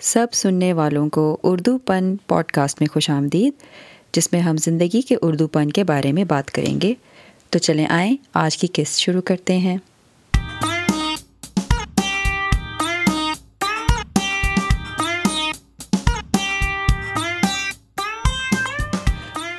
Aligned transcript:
سب 0.00 0.26
سننے 0.32 0.72
والوں 0.72 1.08
کو 1.08 1.36
اردو 1.42 1.78
پن 1.78 2.16
پوڈ 2.16 2.44
کاسٹ 2.44 2.80
میں 2.80 2.88
خوش 2.92 3.10
آمدید، 3.10 3.52
جس 4.12 4.32
میں 4.32 4.40
ہم 4.40 4.56
زندگی 4.56 5.00
کے 5.00 5.16
اردو 5.22 5.46
پن 5.46 5.70
کے 5.70 5.84
بارے 5.84 6.12
میں 6.12 6.24
بات 6.24 6.50
کریں 6.50 6.80
گے۔ 6.80 6.94
تو 7.50 7.58
چلیں 7.58 7.86
آئیں، 7.86 8.16
آج 8.34 8.56
کی 8.58 8.66
قسط 8.72 8.96
شروع 8.96 9.20
کرتے 9.20 9.58
ہیں۔ 9.58 9.76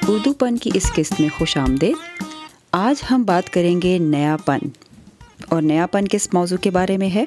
اردو 0.07 0.33
پن 0.33 0.57
کی 0.57 0.69
اس 0.73 0.93
قسط 0.93 1.21
میں 1.21 1.29
خوش 1.37 1.57
آمدید۔ 1.57 2.23
آج 2.71 3.03
ہم 3.11 3.23
بات 3.23 3.49
کریں 3.49 3.81
گے 3.81 3.97
نیا 3.97 4.37
پن۔ 4.45 4.59
اور 5.49 5.61
نیا 5.61 5.85
پن 5.85 6.07
کس 6.07 6.33
موضوع 6.33 6.57
کے 6.57 6.69
بارے 6.69 6.97
میں 6.97 7.09
ہے؟ 7.15 7.25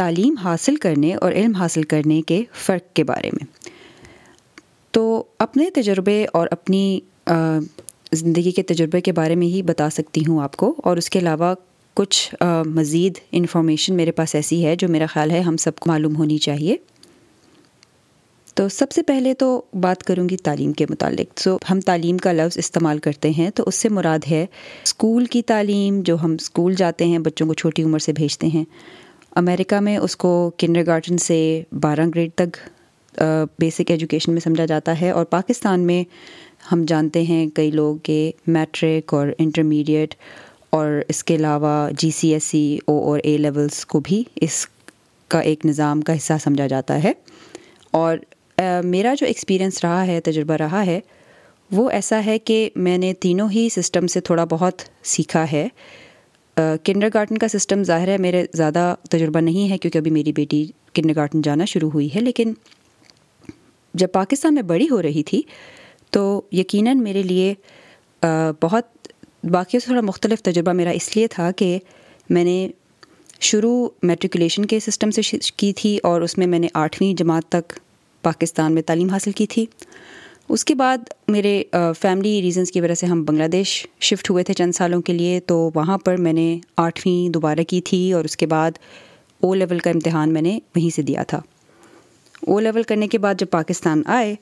تعلیم 0.00 0.34
حاصل 0.36 0.76
کرنے 0.76 1.14
اور 1.14 1.32
علم 1.32 1.54
حاصل 1.54 1.82
کرنے 1.82 2.22
کے 2.22 2.44
فرق 2.54 2.96
کے 2.96 3.04
بارے 3.04 3.30
میں۔ 3.32 3.44
تو 4.90 5.24
اپنے 5.38 5.70
تجربے 5.70 6.26
اور 6.32 6.48
اپنی 6.50 7.00
زندگی 8.12 8.50
کے 8.50 8.62
تجربے 8.62 9.00
کے 9.00 9.12
بارے 9.12 9.34
میں 9.34 9.46
ہی 9.46 9.62
بتا 9.62 9.90
سکتی 9.90 10.20
ہوں 10.28 10.42
آپ 10.42 10.56
کو۔ 10.56 10.74
اور 10.84 10.96
اس 10.96 11.10
کے 11.10 11.18
علاوہ 11.18 11.54
کچھ 11.94 12.34
مزید 12.66 13.18
انفارمیشن 13.32 13.94
میرے 13.94 14.12
پاس 14.12 14.34
ایسی 14.34 14.64
ہے 14.64 14.76
جو 14.76 14.88
میرا 14.88 15.06
خیال 15.06 15.30
ہے 15.30 15.40
ہم 15.40 15.56
سب 15.56 15.76
کو 15.76 15.90
معلوم 15.90 16.16
ہونی 16.16 16.38
چاہیے۔ 16.38 16.76
تو 18.54 18.68
سب 18.68 18.92
سے 18.92 19.02
پہلے 19.02 19.34
تو 19.34 19.62
بات 19.80 20.02
کروں 20.02 20.28
گی 20.28 20.36
تعلیم 20.36 20.72
کے 20.72 20.86
متعلق۔ 20.90 21.40
سو 21.40 21.56
ہم 21.70 21.80
تعلیم 21.80 22.18
کا 22.18 22.32
لفظ 22.32 22.58
استعمال 22.58 22.98
کرتے 22.98 23.30
ہیں 23.30 23.50
تو 23.50 23.64
اس 23.66 23.74
سے 23.74 23.88
مراد 23.88 24.18
ہے 24.30 24.46
اسکول 24.84 25.24
کی 25.24 25.42
تعلیم 25.42 26.00
جو 26.00 26.16
ہم 26.22 26.32
اسکول 26.32 26.74
جاتے 26.74 27.06
ہیں، 27.06 27.18
بچوں 27.18 27.46
کو 27.46 27.54
چھوٹی 27.54 27.82
عمر 27.82 27.98
سے 27.98 28.12
بھیجتے 28.12 28.46
ہیں۔ 28.46 28.64
امریکہ 29.36 29.80
میں 29.80 29.96
اس 29.96 30.16
کو 30.16 30.50
کنڈر 30.58 30.86
گارڈن 30.86 31.18
سے 31.18 31.62
بارہ 31.80 32.00
گریڈ 32.14 32.30
تک 32.34 32.56
بیسک 33.58 33.90
ایجوکیشن 33.90 34.32
میں 34.32 34.40
سمجھا 34.40 34.64
جاتا 34.64 35.00
ہے 35.00 35.10
اور 35.10 35.24
پاکستان 35.24 35.80
میں 35.80 36.02
ہم 36.72 36.84
جانتے 36.88 37.22
ہیں 37.22 37.46
کئی 37.46 37.70
لوگ 37.70 37.96
کہ 38.02 38.32
میٹرک 38.46 39.14
اور 39.14 39.28
انٹرمیڈیٹ 39.38 40.14
اور 40.70 41.00
اس 41.08 41.24
کے 41.24 41.34
علاوہ 41.34 41.88
جی 41.98 42.10
سی 42.10 42.32
ایس 42.32 42.44
سی 42.44 42.78
او 42.86 42.98
اور 43.04 43.20
اے 43.24 43.36
لیولس 43.38 43.86
کو 43.86 44.00
بھی 44.00 44.22
اس 44.36 44.66
کا 45.28 45.40
ایک 45.40 45.66
نظام 45.66 46.00
کا 46.00 46.16
حصہ 46.16 46.32
سمجھا 46.44 46.66
جاتا 46.66 47.02
ہے 47.02 47.12
اور 47.90 48.16
میرا 48.84 49.14
جو 49.14 49.26
ایکسپیرئنس 49.26 49.84
رہا 49.84 50.06
ہے، 50.06 50.20
تجربہ 50.20 50.54
رہا 50.54 50.84
ہے، 50.86 51.00
وہ 51.70 51.90
ایسا 51.90 52.24
ہے 52.26 52.38
کہ 52.38 52.70
میں 52.76 52.98
نے 52.98 53.12
تینوں 53.14 53.48
ہی 53.50 53.68
سسٹم 53.68 54.06
سے 54.06 54.20
تھوڑا 54.20 54.44
بہت 54.44 54.82
سیکھا 55.02 55.44
ہے۔ 55.52 55.68
کنڈر 56.56 57.08
گارڈن 57.14 57.38
کا 57.38 57.48
سسٹم 57.48 57.82
ظاہر 57.84 58.08
ہے، 58.08 58.16
میرے 58.18 58.44
زیادہ 58.54 58.94
تجربہ 59.10 59.40
نہیں 59.40 59.70
ہے 59.70 59.78
کیونکہ 59.78 59.98
ابھی 59.98 60.10
میری 60.10 60.32
بیٹی 60.32 60.64
کنڈر 60.94 61.14
گارڈن 61.16 61.42
جانا 61.42 61.64
شروع 61.64 61.90
ہوئی 61.90 62.08
ہے، 62.14 62.20
لیکن 62.20 62.52
جب 63.94 64.12
پاکستان 64.12 64.54
میں 64.54 64.62
بڑی 64.62 64.86
ہو 64.90 65.00
رہی 65.02 65.22
تھی 65.22 65.42
تو 66.10 66.40
یقیناً 66.52 67.02
میرے 67.02 67.22
لیے 67.22 67.54
بہت 68.62 69.08
باقیوں 69.50 69.80
سے 69.80 69.86
تھوڑا 69.86 70.00
مختلف 70.00 70.42
تجربہ 70.42 70.72
میرا 70.72 70.90
اس 70.90 71.14
لیے 71.16 71.26
تھا 71.26 71.50
کہ 71.50 71.78
میں 72.30 72.44
نے 72.44 72.68
شروع 73.40 73.88
میٹریکولیشن 74.02 74.66
کے 74.66 74.80
سسٹم 74.80 75.10
سے 75.10 75.22
کی 75.56 75.72
تھی 75.72 75.98
اور 76.02 76.20
اس 76.20 76.36
میں 76.38 76.46
میں 76.46 76.58
نے 76.58 76.68
آٹھویں 76.74 77.12
جماعت 77.14 77.48
تک 77.48 77.72
پاکستان 78.24 78.74
میں 78.74 78.82
تعلیم 78.82 79.10
حاصل 79.10 79.32
کی 79.32 79.46
تھی۔ 79.46 79.64
اس 80.52 80.64
کے 80.64 80.74
بعد 80.74 80.98
میرے 81.28 81.62
فیملی 82.00 82.40
ریزنس 82.42 82.70
کی 82.72 82.80
وجہ 82.80 82.94
سے 82.94 83.06
ہم 83.06 83.22
بنگلہ 83.24 83.46
دیش 83.48 83.86
شفٹ 84.00 84.30
ہوئے 84.30 84.44
تھے 84.44 84.54
چند 84.54 84.72
سالوں 84.72 85.00
کے 85.02 85.12
لیے، 85.12 85.40
تو 85.40 85.70
وہاں 85.74 85.98
پر 85.98 86.16
میں 86.16 86.32
نے 86.32 86.58
آٹھویں 86.76 87.32
دوبارہ 87.32 87.60
کی 87.68 87.80
تھی 87.80 88.12
اور 88.12 88.24
اس 88.24 88.36
کے 88.36 88.46
بعد 88.46 88.78
او 89.40 89.54
لیول 89.54 89.78
کا 89.78 89.90
امتحان 89.90 90.32
میں 90.32 90.42
نے 90.42 90.58
وہیں 90.76 90.90
سے 90.96 91.02
دیا 91.02 91.22
تھا۔ 91.22 91.40
او 92.46 92.58
لیول 92.60 92.82
کرنے 92.82 93.08
کے 93.08 93.18
بعد 93.18 93.34
جب 93.38 93.46
پاکستان 93.50 94.02
آئے، 94.06 94.34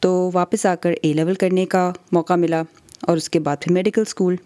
تو 0.00 0.30
واپس 0.34 0.66
آ 0.66 0.74
کر 0.74 0.94
اے 1.02 1.12
لیول 1.12 1.34
کرنے 1.34 1.64
کا 1.66 1.90
موقع 2.12 2.34
ملا 2.34 2.62
اور 3.02 3.16
اس 3.16 3.30
کے 3.30 3.40
بعد 3.40 3.56
پھر 3.60 3.72
میڈیکل 3.72 4.02
اسکول 4.06 4.36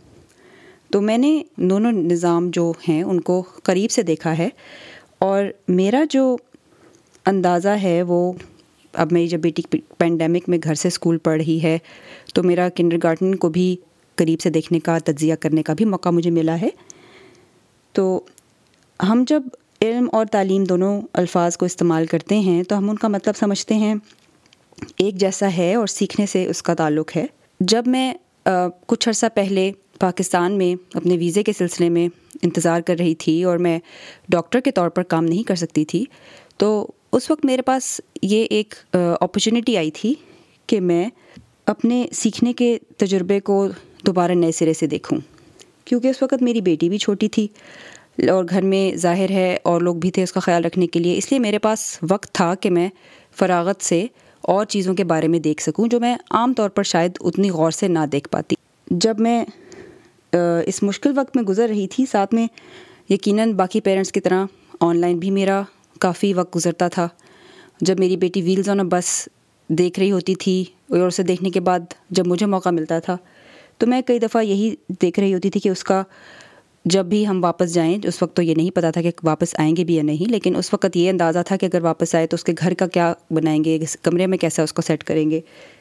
تو 0.90 1.00
میں 1.00 1.18
نے 1.18 1.42
دونوں 1.56 1.92
نظام 1.92 2.50
جو 2.52 2.72
ہیں 2.88 3.02
ان 3.02 3.20
کو 3.20 3.42
قریب 3.62 3.90
سے 3.90 4.02
دیکھا 4.02 4.38
ہے 4.38 4.48
اور 5.18 5.44
میرا 5.68 6.04
جو 6.10 6.36
اندازہ 7.26 7.76
ہے 7.82 8.02
وہ 8.02 8.32
اب 8.94 9.12
میری 9.12 9.28
جب 9.28 9.38
بیٹی 9.38 9.62
پینڈیمک 9.98 10.48
میں 10.48 10.58
گھر 10.64 10.74
سے 10.74 10.88
اسکول 10.88 11.18
پڑھ 11.18 11.36
رہی 11.36 11.62
ہے، 11.62 11.76
تو 12.34 12.42
میرا 12.42 12.68
کنڈر 12.68 12.96
گارڈن 13.02 13.34
کو 13.34 13.48
بھی 13.48 13.74
قریب 14.18 14.40
سے 14.40 14.50
دیکھنے 14.50 14.80
کا، 14.80 14.98
تجزیہ 15.04 15.34
کرنے 15.40 15.62
کا 15.62 15.74
بھی 15.74 15.84
موقع 15.84 16.08
مجھے 16.08 16.30
ملا 16.30 16.60
ہے۔ 16.60 16.68
تو 17.94 18.20
ہم 19.00 19.24
جب 19.28 19.42
علم 19.82 20.08
اور 20.12 20.26
تعلیم 20.26 20.64
دونوں 20.64 21.00
الفاظ 21.12 21.56
کو 21.56 21.66
استعمال 21.66 22.06
کرتے 22.06 22.38
ہیں، 22.38 22.62
تو 22.62 22.78
ہم 22.78 22.90
ان 22.90 22.96
کا 22.96 23.08
مطلب 23.08 23.36
سمجھتے 23.36 23.74
ہیں، 23.74 23.94
ایک 24.96 25.14
جیسا 25.14 25.48
ہے 25.56 25.74
اور 25.74 25.86
سیکھنے 25.86 26.26
سے 26.26 26.44
اس 26.46 26.62
کا 26.62 26.74
تعلق 26.74 27.16
ہے۔ 27.16 27.26
جب 27.60 27.86
میں 27.86 28.12
کچھ 28.86 29.08
عرصہ 29.08 29.26
پہلے 29.34 29.70
پاکستان 30.00 30.52
میں 30.58 30.74
اپنے 30.94 31.16
ویزے 31.16 31.42
کے 31.42 31.52
سلسلے 31.52 31.88
میں 31.88 32.08
انتظار 32.42 32.80
کر 32.80 32.96
رہی 32.98 33.14
تھی 33.14 33.42
اور 33.44 33.58
میں 33.58 33.78
ڈاکٹر 34.28 34.60
کے 34.60 34.70
طور 34.70 34.88
پر 34.88 35.02
کام 35.02 35.24
نہیں 35.24 35.42
کر 35.42 35.54
سکتی 35.54 35.84
تھی، 35.84 36.04
تو 36.56 36.86
اس 37.12 37.30
وقت 37.30 37.44
میرے 37.44 37.62
پاس 37.62 38.00
یہ 38.22 38.44
ایک 38.50 38.74
اپرچونیٹی 38.92 39.76
آئی 39.76 39.90
تھی 39.90 40.14
کہ 40.66 40.80
میں 40.80 41.08
اپنے 41.66 42.06
سیکھنے 42.12 42.52
کے 42.52 42.78
تجربے 42.96 43.40
کو 43.40 43.66
دوبارہ 44.06 44.32
نئے 44.32 44.52
سرے 44.52 44.72
سے 44.72 44.86
دیکھوں۔ 44.86 45.18
کیونکہ 45.84 46.08
اس 46.08 46.22
وقت 46.22 46.42
میری 46.42 46.60
بیٹی 46.60 46.88
بھی 46.88 46.98
چھوٹی 46.98 47.28
تھی 47.28 47.46
اور 48.28 48.44
گھر 48.50 48.62
میں 48.62 48.96
ظاہر 48.96 49.30
ہے 49.30 49.56
اور 49.62 49.80
لوگ 49.80 49.96
بھی 49.96 50.10
تھے 50.10 50.22
اس 50.22 50.32
کا 50.32 50.40
خیال 50.40 50.64
رکھنے 50.64 50.86
کے 50.86 50.98
لیے، 50.98 51.16
اس 51.18 51.30
لیے 51.32 51.38
میرے 51.38 51.58
پاس 51.58 51.98
وقت 52.10 52.32
تھا 52.32 52.54
کہ 52.54 52.70
میں 52.70 52.88
فراغت 53.38 53.82
سے 53.84 54.06
اور 54.40 54.64
چیزوں 54.64 54.94
کے 54.94 55.04
بارے 55.04 55.28
میں 55.28 55.38
دیکھ 55.38 55.62
سکوں 55.62 55.88
جو 55.88 56.00
میں 56.00 56.14
عام 56.30 56.54
طور 56.54 56.70
پر 56.70 56.82
شاید 56.82 57.18
اتنی 57.20 57.50
غور 57.50 57.70
سے 57.70 57.88
نہ 57.88 58.06
دیکھ 58.12 58.28
پاتی۔ 58.28 58.56
جب 58.90 59.20
میں 59.20 59.44
اس 60.66 60.82
مشکل 60.82 61.12
وقت 61.16 61.36
میں 61.36 61.44
گزر 61.44 61.68
رہی 61.68 61.86
تھی، 61.88 62.04
ساتھ 62.12 62.34
میں 62.34 62.46
یقیناً 63.10 63.52
باقی 63.52 63.80
پیرنٹس 63.80 64.12
کی 64.12 64.20
طرح 64.20 64.44
آن 64.80 64.96
لائن 64.96 65.18
بھی 65.18 65.30
میرا 65.30 65.62
کافی 66.00 66.32
وقت 66.34 66.56
گزرتا 66.56 66.88
تھا۔ 66.88 67.08
جب 67.80 67.98
میری 67.98 68.16
بیٹی 68.16 68.42
ویلز 68.42 68.68
آن 68.68 68.80
اے 68.80 68.86
بس 68.86 69.28
دیکھ 69.68 69.98
رہی 70.00 70.12
ہوتی 70.12 70.34
تھی 70.34 70.64
اور 70.88 71.06
اسے 71.06 71.22
دیکھنے 71.22 71.50
کے 71.50 71.60
بعد 71.60 71.80
جب 72.10 72.26
مجھے 72.26 72.46
موقع 72.46 72.68
ملتا 72.68 72.98
تھا، 72.98 73.16
تو 73.78 73.86
میں 73.86 74.02
کئی 74.02 74.18
دفعہ 74.18 74.42
یہی 74.42 74.74
دیکھ 75.02 75.20
رہی 75.20 75.34
ہوتی 75.34 75.50
تھی 75.50 75.60
کہ 75.60 75.68
اس 75.68 75.84
کا 75.84 76.02
جب 76.84 77.06
بھی 77.06 77.26
ہم 77.26 77.44
واپس 77.44 77.74
جائیں، 77.74 77.98
اس 78.04 78.22
وقت 78.22 78.36
تو 78.36 78.42
یہ 78.42 78.54
نہیں 78.54 78.70
پتا 78.70 78.90
تھا 78.90 79.02
کہ 79.02 79.10
واپس 79.22 79.54
آئیں 79.58 79.76
گے 79.76 79.84
بھی 79.84 79.94
یا 79.94 80.02
نہیں، 80.02 80.30
لیکن 80.30 80.56
اس 80.56 80.72
وقت 80.72 80.96
یہ 80.96 81.10
اندازہ 81.10 81.38
تھا 81.46 81.56
کہ 81.56 81.66
اگر 81.66 81.82
واپس 81.82 82.14
آئے 82.14 82.26
تو 82.26 82.34
اس 82.34 82.44
کے 82.44 82.52
گھر 82.58 82.74
کا 82.74 82.86
کیا 82.86 83.12
بنائیں 83.30 83.64
گے 83.64 83.78
کمرے 84.02 84.26
میں 84.26 84.38
کیسا 84.38 84.62
اس 84.62 84.72
کو 84.72 84.82
سیٹ 84.82 85.04
کریں 85.04 85.30
گے۔ 85.30 85.40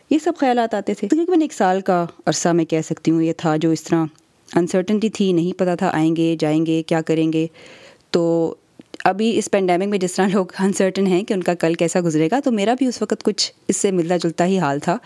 یہ 0.10 0.18
سب 0.24 0.34
خیالات 0.38 0.74
آتے 0.74 0.94
تھے۔ 0.94 1.08
تقریباً 1.08 1.42
ایک 1.42 1.54
سال 1.54 1.82
کا 1.82 2.06
عرصہ 2.26 2.50
میں 2.50 2.66
کہہ 2.66 2.82
سکتی 2.86 3.12
ہوں، 3.12 3.22
یہ 3.22 3.34
تھا 3.38 3.56
جو 3.58 3.72
اس 3.72 3.84
طرح 3.84 4.06
انسرٹنٹی 4.56 5.10
تھی، 5.10 5.34
نہیں 5.34 5.60
پتہ 5.60 5.76
تھا 5.80 5.90
آئیں 5.94 6.16
گے، 6.16 6.36
جائیں 6.40 6.66
گے، 6.66 6.84
کیا 6.84 7.02
کریں 7.02 7.34
گے۔ 7.34 7.48
تو 8.12 8.56
ابھی 9.06 9.38
اس 9.38 9.52
پینڈیمک 9.52 9.88
میں 9.88 9.98
جس 9.98 10.14
طرح 10.14 10.28
لوگ 10.28 10.46
انسرٹن 10.60 11.08
ہیں 11.08 11.24
کہ 11.24 11.34
ان 11.34 11.44
کا 11.44 11.54
کل 11.54 11.74
کیسا 11.74 12.00
گزرے 12.06 12.28
گا، 12.32 12.40
تو 12.40 12.52
میرا 12.52 12.74
بھی 12.78 12.86
اس 12.86 13.02
وقت 13.02 13.24
کچھ 13.24 13.52
اس 13.68 13.78
سے 13.78 13.92
ملتا 13.92 14.18
جلتا 14.18 14.46
ہی 14.46 14.60
حال 14.60 14.80
تھا۔ 14.80 14.98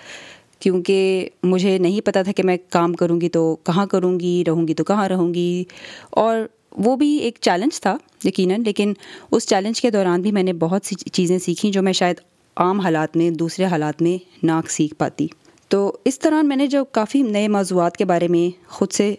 کیونکہ 0.59 1.29
مجھے 1.43 1.77
نہیں 1.77 2.01
پتہ 2.01 2.19
تھا 2.23 2.31
کہ 2.31 2.43
میں 2.43 2.57
کام 2.69 2.93
کروں 2.93 3.21
گی 3.21 3.29
تو 3.29 3.55
کہاں 3.63 3.85
کروں 3.85 4.19
گی، 4.19 4.43
رہوں 4.47 4.67
گی 4.67 4.73
تو 4.73 4.83
کہاں 4.83 5.09
رہوں 5.09 5.33
گی۔ 5.33 5.63
اور 6.09 6.37
وہ 6.77 6.95
بھی 6.95 7.17
ایک 7.17 7.37
چیلنج 7.41 7.81
تھا 7.81 7.97
یقیناً، 8.23 8.63
لیکن 8.65 8.93
اس 9.31 9.47
چیلنج 9.47 9.81
کے 9.81 9.89
دوران 9.89 10.21
بھی 10.21 10.31
میں 10.31 10.43
نے 10.43 10.53
بہت 10.53 10.85
سی 10.85 10.95
چیزیں 10.95 11.39
سیکھیں 11.39 11.71
جو 11.71 11.81
میں 11.83 11.93
شاید 11.93 12.15
عام 12.57 12.79
حالات 12.79 13.17
میں، 13.17 13.31
دوسرے 13.31 13.65
حالات 13.65 14.01
میں 14.01 14.45
ناک 14.45 14.71
سیکھ 14.71 14.95
پاتی۔ 14.95 15.27
تو 15.67 15.97
اس 16.05 16.19
طرح 16.19 16.41
میں 16.41 16.55
نے 16.55 16.67
جو 16.67 16.85
کافی 16.85 17.21
نئے 17.21 17.47
موضوعات 17.47 17.97
کے 17.97 18.05
بارے 18.05 18.27
میں 18.27 18.69
خود 18.69 18.91
سے 18.91 19.15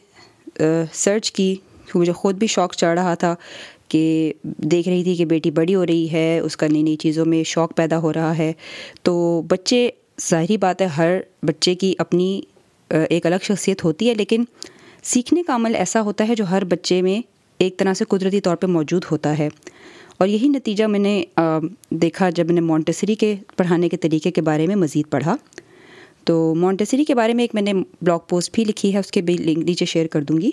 سرچ 0.92 1.32
کی، 1.32 1.54
مجھے 1.94 2.12
خود 2.12 2.34
بھی 2.34 2.46
شوق 2.46 2.74
چڑھ 2.74 2.98
رہا 2.98 3.14
تھا۔ 3.14 3.34
کہ 3.94 4.32
دیکھ 4.44 4.88
رہی 4.88 5.05
تھی 5.05 5.15
کہ 5.15 5.25
بیٹی 5.25 5.50
بڑی 5.50 5.75
ہو 5.75 5.87
رہی 5.87 6.12
ہے، 6.12 6.38
اس 6.38 6.56
کا 6.56 6.66
نئی 6.71 6.82
نئی 6.82 6.97
چیزوں 6.97 7.25
میں 7.25 7.44
شوق 7.44 7.76
پیدا 7.76 7.99
ہو 7.99 8.12
رہا 8.12 8.38
ہے۔ 8.38 8.52
تو 9.02 9.43
بچے، 9.49 9.91
ظاہری 10.31 10.56
بات 10.56 10.81
ہے، 10.81 10.87
ہر 10.87 11.19
بچے 11.43 11.75
کی 11.75 11.94
اپنی 11.99 12.41
ایک 12.88 13.26
الگ 13.26 13.35
شخصیت 13.43 13.85
ہوتی 13.85 14.08
ہے، 14.08 14.14
لیکن 14.14 14.44
سیکھنے 15.02 15.43
کا 15.43 15.55
عمل 15.55 15.75
ایسا 15.75 16.00
ہوتا 16.00 16.29
ہے 16.29 16.35
جو 16.35 16.44
ہر 16.50 16.64
بچے 16.64 17.02
میں 17.02 17.20
ایک 17.58 17.76
طرح 17.76 17.94
سے 17.94 18.05
قدرتی 18.08 18.41
طور 18.41 18.56
پہ 18.56 18.67
موجود 18.67 19.05
ہوتا 19.11 19.38
ہے۔ 19.38 19.49
اور 20.19 20.29
یہی 20.29 20.49
نتیجہ 20.49 20.85
میں 20.85 20.99
نے 20.99 21.25
دیکھا 21.90 22.31
جب 22.31 22.47
میں 22.47 22.55
نے 22.55 22.61
مونٹیسری 22.61 23.14
کے 23.14 23.35
پڑھانے 23.56 23.88
کے 23.88 23.97
طریقے 23.97 24.31
کے 24.31 24.40
بارے 24.40 24.67
میں 24.67 24.76
مزید 24.76 25.11
پڑھا۔ 25.11 25.37
تو 26.25 26.55
مونٹیسری 26.55 27.05
کے 27.05 27.15
بارے 27.15 27.35
میں 27.35 27.44
ایک 27.44 27.55
میں 27.55 27.62
نے 27.62 27.73
بلاگ 27.75 28.19
پوسٹ 28.29 28.55
بھی 28.55 28.65
لکھی 28.65 28.93
ہے، 28.94 28.99
اس 28.99 29.11
کے 29.11 29.21
بھی 29.23 29.37
لنک 29.37 29.65
نیچے 29.65 29.85
شیئر 29.85 30.06
کر 30.06 30.23
دوں 30.23 30.41
گی۔ 30.41 30.50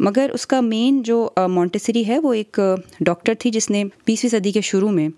مگر 0.00 0.30
اس 0.34 0.46
کا 0.46 0.60
مین 0.60 1.02
جو 1.02 1.28
مونٹیسری 1.48 2.06
ہے، 2.08 2.18
وہ 2.18 2.32
ایک 2.32 2.60
ڈاکٹر 3.00 3.34
تھی 3.38 3.50
جس 3.50 3.70
نے 3.70 3.84
بیسویں 4.06 4.30
صدی 4.30 4.52
کے 4.52 4.60
شروع 4.60 4.90
میں 4.90 5.08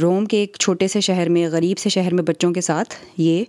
روم 0.00 0.24
کے 0.26 0.36
ایک 0.36 0.56
چھوٹے 0.60 0.88
سے 0.88 1.00
شہر 1.00 1.28
میں، 1.28 1.48
غریب 1.52 1.78
سے 1.78 1.88
شہر 1.88 2.14
میں 2.14 2.24
بچوں 2.24 2.52
کے 2.52 2.60
ساتھ 2.60 2.94
یہ 3.16 3.44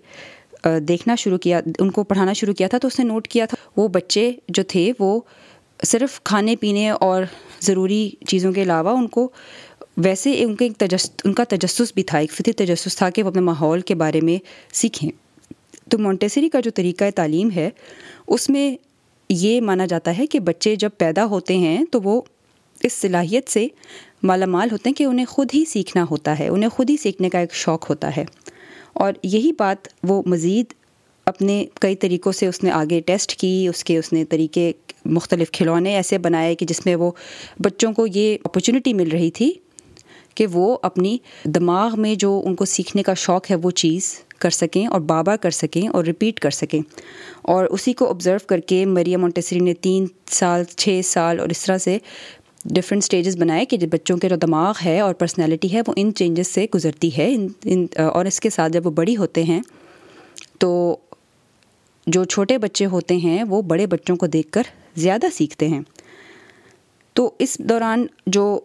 دیکھنا 0.88 1.16
شروع 1.16 1.38
کیا، 1.38 1.60
ان 1.80 1.92
کو 1.92 2.04
پڑھانا 2.04 2.34
شروع 2.34 2.54
کیا 2.54 2.68
تھا 2.68 2.78
تو 2.78 2.88
اس 2.88 3.00
نے 3.00 3.06
نوٹ 3.06 3.28
کیا 3.28 3.46
تھا۔ 3.46 3.56
وہ 3.78 3.88
بچے 3.88 4.32
جو 4.50 4.64
تھے، 4.68 4.92
وہ 5.00 5.20
صرف 5.84 6.22
کھانے 6.24 6.56
پینے 6.56 6.90
اور 6.90 7.24
ضروری 7.62 8.10
چیزوں 8.28 8.52
کے 8.52 8.62
علاوہ 8.62 8.98
ان 8.98 9.08
کو 9.08 9.28
ویسے 9.98 10.34
ان 10.44 10.56
کے 10.56 10.66
ایک 10.66 10.78
تجس، 10.78 11.10
ان 11.26 11.34
کا 11.34 11.44
تجسس 11.50 11.92
بھی 11.94 12.04
تھا، 12.04 12.18
ایک 12.18 12.32
فطری 12.32 12.52
تجسس 12.54 12.96
تھا 12.98 13.10
کہ 13.10 13.24
وہ 13.24 13.30
اپنے 13.30 13.42
ماحول 13.42 13.82
کے 13.82 13.96
بارے 13.96 14.22
میں 14.22 14.38
سیکھیں۔ 14.74 15.10
تو 15.90 15.98
مونٹیسری 15.98 16.50
کا 16.50 16.60
جو 16.60 16.72
طریقہ 16.72 17.04
تعلیم 17.16 17.52
ہے، 17.52 17.70
اس 18.28 18.50
میں 18.50 18.78
یہ 19.30 19.62
مانا 19.62 19.86
جاتا 19.86 20.18
ہے 20.18 20.28
کہ 20.28 20.40
بچے 20.40 20.76
جب 20.76 20.90
پیدا 20.98 21.26
ہوتے 21.26 21.58
ہیں 21.58 21.86
تو 21.92 22.02
وہ 22.02 22.22
اس 22.84 22.94
صلاحیت 22.94 23.50
سے 23.50 23.68
مالا 24.24 24.46
مال 24.46 24.68
ہوتے 24.72 24.90
ہیں 24.90 24.96
کہ 24.96 25.04
انہیں 25.04 25.26
خود 25.26 25.48
ہی 25.54 25.66
سیکھنا 25.66 26.06
ہوتا 26.12 26.40
ہے، 26.40 26.48
انہیں 26.48 26.70
خود 26.70 26.90
ہی 26.90 26.98
سیکھنے 26.98 27.30
کا 27.30 27.40
ایک 27.40 27.54
شوق 27.54 27.90
ہوتا 27.90 28.18
ہے۔ 28.18 28.26
اور 28.94 29.14
یہی 29.24 29.52
بات 29.52 29.88
وہ 30.04 30.24
مزید 30.26 30.66
اپنے 31.26 31.66
کئی 31.82 31.96
طریقوں 31.96 32.32
سے 32.32 32.48
اس 32.48 32.64
نے 32.64 32.72
آگے 32.72 33.02
ٹیسٹ 33.02 33.36
کی، 33.36 33.68
اس 33.68 33.84
کے، 33.84 33.98
اس 33.98 34.14
نے 34.14 34.26
طریقے 34.26 34.72
مختلف 35.06 35.52
کھلونے 35.52 35.96
ایسے 35.96 36.18
بنائے 36.18 36.56
کہ 36.56 36.66
جس 36.66 36.86
میں 36.86 36.96
وہ 36.96 37.12
بچوں 37.60 37.94
کو 37.94 38.08
یہ 38.08 38.38
اپرچونیٹی 38.44 38.94
مل 38.94 39.10
رہی 39.10 39.32
تھی 39.32 39.54
کہ 40.36 40.48
وہ 40.48 40.78
اپنی 40.82 41.18
دماغ 41.46 42.02
میں 42.02 42.16
جو 42.16 42.42
ان 42.46 42.56
کو 42.56 42.66
سیکھنے 42.66 43.04
کا 43.04 43.14
شوق 43.14 43.52
ہے، 43.52 43.56
وہ 43.56 43.72
چیز 43.72 44.22
کر 44.40 44.50
سکیں 44.50 44.86
اور 44.88 45.00
بابا 45.02 45.36
کر 45.36 45.52
سکیں 45.52 45.88
اور 45.88 46.06
رپیٹ 46.06 46.40
کر 46.40 46.50
سکیں۔ 46.50 46.82
اور 47.42 47.66
اسی 47.66 47.94
کو 47.94 48.10
آبزرو 48.10 48.38
کر 48.48 48.60
کے 48.60 48.86
مریم 48.86 49.22
مونٹیسری 49.22 49.60
نے 49.60 49.74
تین 49.74 50.06
سال، 50.32 50.64
چھ 50.64 51.00
سال 51.06 51.40
اور 51.40 51.50
اس 51.50 51.66
طرح 51.66 51.78
سے 51.78 51.98
ڈفرینٹ 52.66 53.04
اسٹیجز 53.04 53.38
بنائے 53.38 53.66
کہ 53.66 53.78
بچوں 53.92 54.18
کے 54.18 54.30
جو 54.30 54.36
دماغ 54.36 54.74
ہے 54.86 55.00
اور 55.00 55.14
پرسنالٹی 55.14 55.74
ہے 55.74 55.82
وہ 55.88 55.94
ان 55.96 56.14
چینجز 56.14 56.48
سے 56.48 56.66
گزرتی 56.76 57.10
ہے 57.18 57.34
ان، 57.34 57.86
اور 58.12 58.26
اس 58.26 58.40
کے 58.40 58.50
ساتھ 58.50 58.74
جب 58.74 58.86
وہ 58.86 58.92
بڑی 58.92 59.18
ہوتے 59.18 59.44
ہیں 59.44 59.62
تو 60.60 60.98
جو 62.08 62.24
چھوٹے 62.24 62.58
بچے 62.58 62.86
ہوتے 62.86 63.16
ہیں 63.18 63.44
وہ 63.44 63.62
بڑے 63.62 63.86
بچوں 63.88 64.16
کو 64.16 64.28
دیکھ 64.28 64.52
کر 64.52 64.64
زیادہ 64.96 65.26
سیکھتے 65.34 65.68
ہیں۔ 65.68 65.82
تو 67.16 67.32
اس 67.40 67.58
دوران 67.60 68.06
جو 68.28 68.60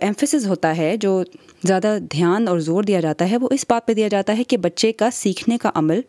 ایمفسز 0.00 0.46
ہوتا 0.46 0.76
ہے، 0.76 0.96
جو 0.96 1.22
زیادہ 1.64 1.98
دھیان 2.12 2.48
اور 2.48 2.58
زور 2.58 2.82
دیا 2.82 3.00
جاتا 3.00 3.30
ہے، 3.30 3.36
وہ 3.36 3.48
اس 3.50 3.64
بات 3.68 3.86
پہ 3.86 3.94
دیا 3.94 4.08
جاتا 4.08 4.38
ہے 4.38 4.44
کہ 4.44 4.56
بچے 4.56 4.92
کا 4.92 5.10
سیکھنے 5.10 5.58
کا 5.58 5.70
عمل 5.74 6.00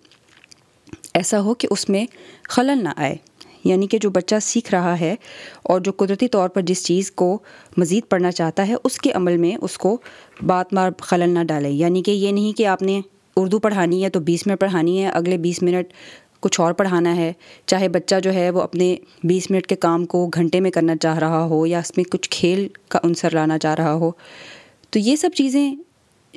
ایسا 1.13 1.41
ہو 1.41 1.53
کہ 1.53 1.67
اس 1.71 1.89
میں 1.89 2.05
خلل 2.43 2.83
نہ 2.83 2.89
آئے۔ 2.97 3.15
یعنی 3.63 3.87
کہ 3.87 3.97
جو 3.97 4.09
بچہ 4.09 4.35
سیکھ 4.41 4.71
رہا 4.71 4.99
ہے 4.99 5.15
اور 5.63 5.81
جو 5.81 5.91
قدرتی 5.91 6.27
طور 6.27 6.49
پر 6.49 6.61
جس 6.61 6.85
چیز 6.85 7.11
کو 7.11 7.39
مزید 7.77 8.03
پڑھنا 8.09 8.31
چاہتا 8.31 8.67
ہے، 8.67 8.75
اس 8.83 8.97
کے 8.97 9.11
عمل 9.11 9.37
میں 9.37 9.57
اس 9.61 9.77
کو 9.77 9.97
بات 10.45 10.73
مار 10.73 10.91
خلل 10.99 11.29
نہ 11.29 11.39
ڈالے۔ 11.43 11.69
یعنی 11.69 12.03
کہ 12.03 12.11
یہ 12.11 12.31
نہیں 12.31 12.57
کہ 12.57 12.67
آپ 12.67 12.81
نے 12.81 13.01
اردو 13.35 13.59
پڑھانی 13.59 14.03
ہے 14.03 14.09
تو 14.09 14.19
بیس 14.19 14.47
منٹ 14.47 14.59
پڑھانی 14.59 15.03
ہے، 15.03 15.09
اگلے 15.09 15.37
بیس 15.37 15.63
منٹ 15.63 15.87
کچھ 16.45 16.61
اور 16.61 16.73
پڑھانا 16.73 17.15
ہے، 17.15 17.33
چاہے 17.65 17.87
بچہ 17.87 18.15
جو 18.23 18.33
ہے 18.33 18.49
وہ 18.49 18.61
اپنے 18.61 18.95
بیس 19.23 19.51
منٹ 19.51 19.67
کے 19.67 19.75
کام 19.75 20.05
کو 20.05 20.29
گھنٹے 20.33 20.59
میں 20.59 20.71
کرنا 20.71 20.95
چاہ 20.95 21.17
رہا 21.17 21.45
ہو 21.45 21.65
یا 21.65 21.79
اس 21.79 21.97
میں 21.97 22.03
کچھ 22.03 22.29
کھیل 22.29 22.67
کا 22.87 22.99
عنصر 23.03 23.33
لانا 23.33 23.57
چاہ 23.57 23.75
رہا 23.75 23.93
ہو۔ 23.93 24.11
تو 24.89 24.99
یہ 24.99 25.15
سب 25.15 25.29
چیزیں 25.35 25.75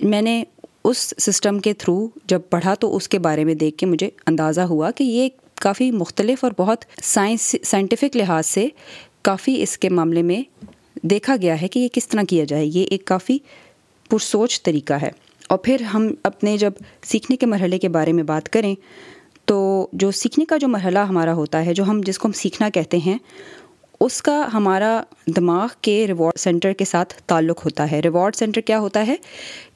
میں 0.03 0.23
نے 0.23 0.45
اس 0.85 1.15
سسٹم 1.19 1.59
کے 1.59 1.73
تھرو 1.73 2.09
جب 2.25 2.41
پڑھا 2.51 2.75
تو 2.75 2.97
اس 2.97 3.09
کے 3.09 3.19
بارے 3.19 3.45
میں 3.45 3.55
دیکھ 3.55 3.77
کے 3.77 3.87
مجھے 3.87 4.11
اندازہ 4.27 4.61
ہوا 4.61 4.91
کہ 4.91 5.05
یہ 5.05 5.29
کافی 5.55 5.91
مختلف 5.91 6.45
اور 6.45 6.53
بہت 6.59 6.85
سائنس، 7.03 7.57
سائنٹیفک 7.63 8.17
لحاظ 8.17 8.47
سے 8.47 8.69
کافی 9.23 9.63
اس 9.63 9.79
کے 9.79 9.89
معاملے 9.89 10.23
میں 10.23 10.43
دیکھا 11.03 11.37
گیا 11.43 11.63
ہے 11.63 11.69
کہ 11.69 11.79
یہ 11.79 11.89
کس 11.93 12.09
طرح 12.09 12.23
کیا 12.29 12.45
جائے۔ 12.45 12.67
یہ 12.67 12.85
ایک 12.85 13.05
کافی 13.05 13.39
پرسوچ 14.11 14.63
طریقہ 14.63 14.93
ہے۔ 14.93 15.11
اور 15.49 15.59
پھر 15.59 15.83
ہم 15.83 16.09
اپنے 16.23 16.59
جب 16.59 16.71
سیکھنے 17.05 17.37
کے 17.37 17.47
مرحلے 17.47 17.79
کے 17.79 17.89
بارے 17.89 18.13
میں 18.13 18.23
بات 18.23 18.49
کریں 18.49 18.75
تو 19.49 19.59
جو 19.93 20.11
سیکھنے 20.11 20.45
کا 20.45 20.57
جو 20.57 20.69
مرحلہ 20.69 20.99
ہمارا 21.09 21.35
ہوتا 21.35 21.65
ہے، 21.67 21.75
جو 21.75 21.85
ہم 21.85 22.01
جس 22.05 22.19
کو 22.19 22.29
ہم 22.29 22.33
سیکھنا 22.33 22.69
کہتے 22.71 22.99
ہیں، 22.99 23.17
اس 24.01 24.21
کا 24.23 24.43
ہمارا 24.53 25.01
دماغ 25.37 25.69
کے 25.83 26.07
ریوارڈ 26.07 26.39
سینٹر 26.39 26.73
کے 26.73 26.85
ساتھ 26.85 27.15
تعلق 27.27 27.65
ہوتا 27.65 27.91
ہے۔ 27.91 28.01
ریوارڈ 28.01 28.37
سینٹر 28.37 28.61
کیا 28.61 28.79
ہوتا 28.81 29.07
ہے 29.07 29.15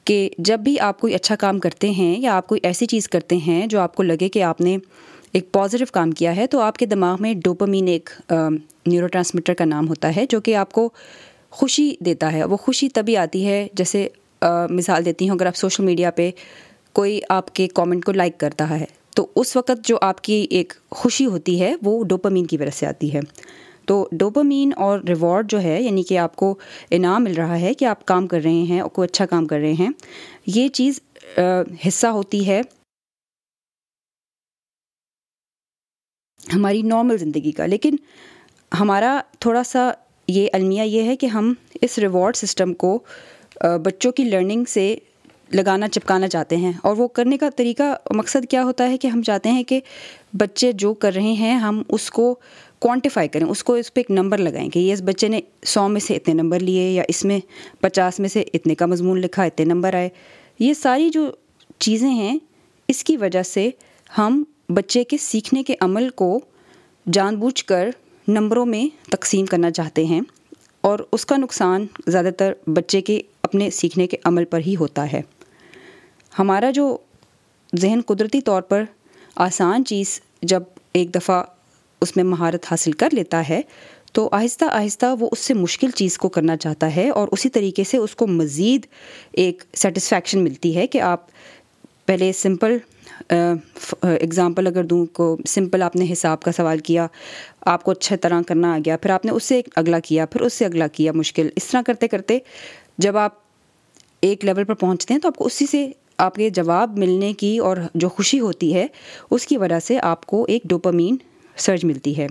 کہ 0.05 0.29
جب 0.39 0.59
بھی 0.59 0.79
آپ 0.79 0.99
کوئی 0.99 1.13
اچھا 1.15 1.35
کام 1.35 1.59
کرتے 1.59 1.89
ہیں 1.91 2.15
یا 2.19 2.35
آپ 2.37 2.47
کوئی 2.47 2.61
ایسی 2.63 2.85
چیز 2.85 3.07
کرتے 3.09 3.37
ہیں 3.37 3.65
جو 3.67 3.79
آپ 3.79 3.95
کو 3.95 4.03
لگے 4.03 4.29
کہ 4.29 4.43
آپ 4.43 4.61
نے 4.61 4.77
ایک 5.31 5.51
پازیٹیو 5.51 5.87
کام 5.91 6.11
کیا 6.11 6.35
ہے، 6.35 6.47
تو 6.47 6.59
آپ 6.61 6.77
کے 6.77 6.85
دماغ 6.85 7.21
میں 7.21 7.33
ڈوپامین 7.43 7.87
ایک 7.87 8.09
نیورو 8.31 9.07
ٹرانسمیٹر 9.07 9.53
کا 9.53 9.65
نام 9.65 9.87
ہوتا 9.89 10.15
ہے، 10.15 10.25
جو 10.29 10.41
کہ 10.41 10.55
آپ 10.55 10.71
کو 10.71 10.89
خوشی 11.51 11.93
دیتا 11.99 12.31
ہے۔ 12.33 12.43
وہ 12.43 12.57
خوشی 12.57 12.89
تبھی 12.89 13.17
آتی 13.17 13.45
ہے 13.45 13.67
جیسے 13.73 14.07
مثال 14.69 15.05
دیتی 15.05 15.29
ہوں، 15.29 15.35
اگر 15.35 15.45
آپ 15.45 15.55
سوشل 15.55 15.83
میڈیا 15.83 16.11
پہ 16.11 16.29
کوئی 16.95 17.19
آپ 17.29 17.53
کے 17.55 17.67
کامنٹ 17.67 18.05
کو 18.05 18.11
لائک 18.11 18.37
کرتا 18.39 18.69
ہے۔ 18.69 18.85
تو 19.15 19.27
اس 19.35 19.55
وقت 19.55 19.71
جو 19.83 19.97
آپ 20.01 20.21
کی 20.21 20.47
ایک 20.49 20.73
خوشی 20.89 21.25
ہوتی 21.25 21.61
ہے 21.61 21.75
وہ 21.81 22.03
ڈوپامین 22.03 22.45
کی 22.45 22.57
وجہ 22.57 22.69
سے 22.69 22.85
آتی 22.85 23.13
ہے۔ 23.13 23.19
تو 23.85 24.09
ڈوپامین 24.11 24.71
اور 24.77 24.99
ریوارڈ 24.99 25.51
جو 25.51 25.61
ہے 25.61 25.81
یعنی 25.81 26.03
کہ 26.03 26.17
آپ 26.17 26.35
کو 26.35 26.55
انعام 26.89 27.23
مل 27.23 27.33
رہا 27.33 27.59
ہے 27.59 27.73
کہ 27.73 27.85
آپ 27.85 28.05
کام 28.05 28.27
کر 28.27 28.41
رہے 28.43 28.63
ہیں 28.63 28.79
اور 28.81 28.89
کوئی 28.89 29.07
اچھا 29.11 29.25
کام 29.25 29.45
کر 29.45 29.59
رہے 29.59 29.73
ہیں، 29.73 29.89
یہ 30.45 30.67
چیز 30.67 30.99
حصہ 31.87 32.07
ہوتی 32.07 32.47
ہے۔ 32.47 32.61
ہماری 36.55 36.81
نارمل 36.81 37.17
زندگی 37.17 37.51
کا۔ 37.51 37.65
لیکن 37.65 37.95
ہمارا 38.79 39.21
تھوڑا 39.39 39.63
سا 39.63 39.91
یہ 40.27 40.47
المیہ 40.53 40.81
یہ 40.81 41.03
ہے 41.03 41.15
کہ 41.15 41.25
ہم 41.25 41.53
اس 41.81 41.97
ریوارڈ 41.97 42.35
سسٹم 42.35 42.73
کو 42.73 42.99
بچوں 43.83 44.11
کی 44.11 44.23
لرننگ 44.23 44.65
سے 44.65 44.95
لگانا، 45.53 45.87
چپکانا 45.87 46.27
چاہتے 46.27 46.57
ہیں۔ 46.57 46.71
اور 46.81 46.97
وہ 46.97 47.07
کرنے 47.07 47.37
کا 47.37 47.49
طریقہ، 47.55 47.95
مقصد 48.11 48.49
کیا 48.49 48.63
ہوتا 48.63 48.89
ہے 48.89 48.97
کہ 48.97 49.07
ہم 49.07 49.21
چاہتے 49.21 49.51
ہیں 49.51 49.63
کہ 49.63 49.79
بچے 50.33 50.71
جو 50.71 50.93
کر 50.93 51.13
رہے 51.13 51.33
ہیں، 51.33 51.55
ہم 51.55 51.83
اس 51.89 52.11
کو 52.11 52.35
کوانٹیفائی 52.79 53.27
کریں، 53.27 53.45
اس 53.45 53.63
کو 53.63 53.73
اس 53.73 53.93
پہ 53.93 53.99
ایک 53.99 54.11
نمبر 54.11 54.37
لگائیں 54.37 54.69
کہ 54.69 54.79
یہ 54.79 54.93
اس 54.93 55.01
بچے 55.05 55.27
نے 55.27 55.41
سو 55.65 55.87
میں 55.87 56.01
سے 56.01 56.15
اتنے 56.15 56.33
نمبر 56.33 56.59
لیے 56.59 56.91
یا 56.91 57.03
اس 57.07 57.25
میں 57.25 57.39
پچاس 57.79 58.19
میں 58.19 58.29
سے 58.29 58.43
اتنے 58.53 58.75
کا 58.75 58.85
مضمون 58.85 59.19
لکھا، 59.19 59.43
اتنے 59.43 59.65
نمبر 59.65 59.93
آئے۔ 59.93 60.09
یہ 60.59 60.73
ساری 60.73 61.09
جو 61.09 61.31
چیزیں 61.79 62.09
ہیں، 62.09 62.39
اس 62.87 63.03
کی 63.03 63.17
وجہ 63.17 63.43
سے 63.43 63.69
ہم 64.17 64.43
بچے 64.69 65.03
کے 65.03 65.17
سیکھنے 65.17 65.63
کے 65.63 65.75
عمل 65.79 66.09
کو 66.09 66.39
جان 67.13 67.35
بوجھ 67.35 67.65
کر 67.65 67.89
نمبروں 68.27 68.65
میں 68.65 69.11
تقسیم 69.11 69.45
کرنا 69.45 69.71
چاہتے 69.71 70.05
ہیں۔ 70.05 70.21
اور 70.81 70.99
اس 71.11 71.25
کا 71.25 71.37
نقصان 71.37 71.85
زیادہ 72.07 72.29
تر 72.37 72.53
بچے 72.67 73.01
کے 73.01 73.21
اپنے 73.41 73.69
سیکھنے 73.69 74.07
کے 74.07 74.17
عمل 74.23 74.45
پر 74.45 74.59
ہی 74.59 74.75
ہوتا 74.75 75.11
ہے۔ 75.11 75.21
ہمارا 76.39 76.69
جو 76.71 76.97
ذہن 77.73 77.99
قدرتی 78.05 78.41
طور 78.41 78.61
پر 78.61 78.83
آسان 79.35 79.85
چیز 79.85 80.19
جب 80.41 80.63
ایک 80.93 81.13
دفعہ 81.15 81.43
اس 82.01 82.15
میں 82.15 82.23
مہارت 82.23 82.65
حاصل 82.71 82.91
کر 82.91 83.09
لیتا 83.11 83.41
ہے، 83.49 83.61
تو 84.11 84.27
آہستہ 84.31 84.65
آہستہ 84.71 85.05
وہ 85.19 85.29
اس 85.31 85.39
سے 85.39 85.53
مشکل 85.53 85.91
چیز 85.91 86.17
کو 86.17 86.29
کرنا 86.29 86.57
چاہتا 86.57 86.95
ہے 86.95 87.09
اور 87.09 87.27
اسی 87.31 87.49
طریقے 87.49 87.83
سے 87.83 87.97
اس 87.97 88.15
کو 88.15 88.27
مزید 88.27 88.85
ایک 89.43 89.63
سیٹسفیکشن 89.73 90.43
ملتی 90.43 90.75
ہے 90.75 90.87
کہ 90.87 91.01
آپ 91.01 91.25
پہلے 92.05 92.31
سمپل 92.33 92.77
اگزامپل 93.29 94.67
اگر 94.67 94.83
دوں 94.83 95.05
کو 95.13 95.35
سمپل 95.47 95.81
آپ 95.81 95.95
نے 95.95 96.11
حساب 96.11 96.41
کا 96.41 96.51
سوال 96.51 96.79
کیا، 96.79 97.07
آپ 97.65 97.83
کو 97.83 97.91
اچھا 97.91 98.15
طرح 98.21 98.41
کرنا 98.47 98.73
آ 98.73 98.77
گیا، 98.85 98.97
پھر 98.97 99.09
آپ 99.09 99.25
نے 99.25 99.31
اس 99.31 99.43
سے 99.43 99.61
اگلا 99.75 99.99
کیا، 99.99 100.25
پھر 100.25 100.41
اس 100.41 100.53
سے 100.53 100.65
اگلا 100.65 100.87
کیا، 100.87 101.11
مشکل، 101.11 101.49
اس 101.55 101.67
طرح 101.67 101.81
کرتے 101.81 102.07
کرتے 102.07 102.37
جب 102.97 103.17
آپ 103.17 103.41
ایک 104.21 104.45
لیول 104.45 104.63
پر 104.63 104.73
پہنچتے 104.73 105.13
ہیں 105.13 105.21
تو 105.21 105.27
آپ 105.27 105.35
کو 105.35 105.45
اسی 105.45 105.65
سے 105.65 105.87
آپ 106.23 106.35
کے 106.35 106.49
جواب 106.49 106.97
ملنے 106.97 107.33
کی 107.33 107.57
اور 107.57 107.77
جو 107.95 108.09
خوشی 108.09 108.39
ہوتی 108.39 108.73
ہے، 108.73 108.87
اس 109.31 109.47
کی 109.47 109.57
وجہ 109.57 109.79
سے 109.79 109.99
آپ 109.99 110.25
کو 110.25 110.45
ایک 110.47 110.63
ڈوپامین 110.63 111.15
سرج 111.57 111.85
ملتی 111.85 112.17
ہے۔ 112.17 112.27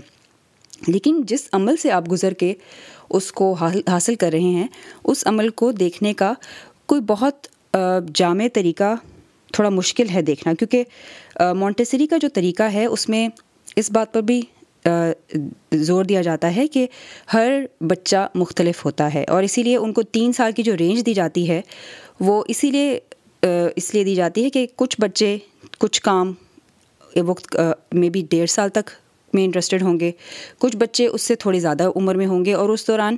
لیکن 0.89 1.21
جس 1.23 1.49
عمل 1.53 1.77
سے 1.77 1.91
آپ 1.91 2.11
گزر 2.13 2.33
کے 2.33 2.55
اس 3.11 3.33
کو 3.33 3.53
حاصل 3.53 4.15
کر 4.15 4.31
رہے 4.33 4.41
ہیں، 4.41 4.67
اس 5.05 5.27
عمل 5.27 5.49
کو 5.49 5.73
دیکھنے 5.73 6.13
کا 6.15 6.33
کوئی 6.87 7.01
بہت 7.01 7.47
جامع 8.15 8.47
طریقہ 8.53 8.95
تھوڑا 9.53 9.69
مشکل 9.71 10.09
ہے 10.09 10.23
دیکھنا۔ 10.23 10.55
کیونکہ 10.55 10.85
مونٹیسری 11.55 12.07
کا 12.07 12.17
جو 12.17 12.29
طریقہ 12.29 12.63
ہے، 12.63 12.87
اس 12.87 13.09
میں 13.09 13.29
اس 13.77 13.91
بات 13.91 14.13
پر 14.15 14.21
بھی 14.21 14.43
زور 15.73 16.05
دیا 16.05 16.23
جاتا 16.23 16.55
ہے 16.57 16.67
کہ 16.67 16.87
ہر 17.33 17.61
بچہ 17.81 18.29
مختلف 18.35 18.85
ہوتا 18.85 19.15
ہے۔ 19.15 19.25
اور 19.25 19.43
اسی 19.43 19.63
لیے 19.63 19.77
ان 19.77 19.93
کو 19.93 20.03
تین 20.03 20.33
سال 20.33 20.53
کی 20.53 20.63
جو 20.63 20.77
رینج 20.77 21.07
دی 21.07 21.15
جاتی 21.15 21.49
ہے، 21.49 21.61
وہ 22.21 22.45
اسی 22.49 22.71
لیے 22.71 22.99
اس 23.43 23.93
لیے 23.95 24.05
دی 24.05 24.15
جاتی 24.15 24.45
ہے 24.45 24.51
کہ 24.51 24.67
کچھ 24.77 24.97
بچے، 25.01 25.37
کچھ 25.79 26.01
کام 26.03 26.33
وقت 27.17 27.57
میں 27.93 28.09
بھی 28.09 28.23
ڈیڑھ 28.31 28.51
سال 28.51 28.69
تک 28.69 28.91
میں 29.33 29.45
انٹرسٹڈ 29.45 29.83
ہوں 29.83 30.01
گے۔ 30.01 30.11
کچھ 30.59 30.77
بچے 30.77 31.07
اس 31.07 31.23
سے 31.23 31.35
تھوڑی 31.35 31.61
زیادہ 31.61 31.91
عمر 31.97 32.15
میں 32.15 32.27
ہوں 32.27 32.45
گے 32.45 32.53
اور 32.53 32.69
اس 32.69 32.87
دوران 32.89 33.17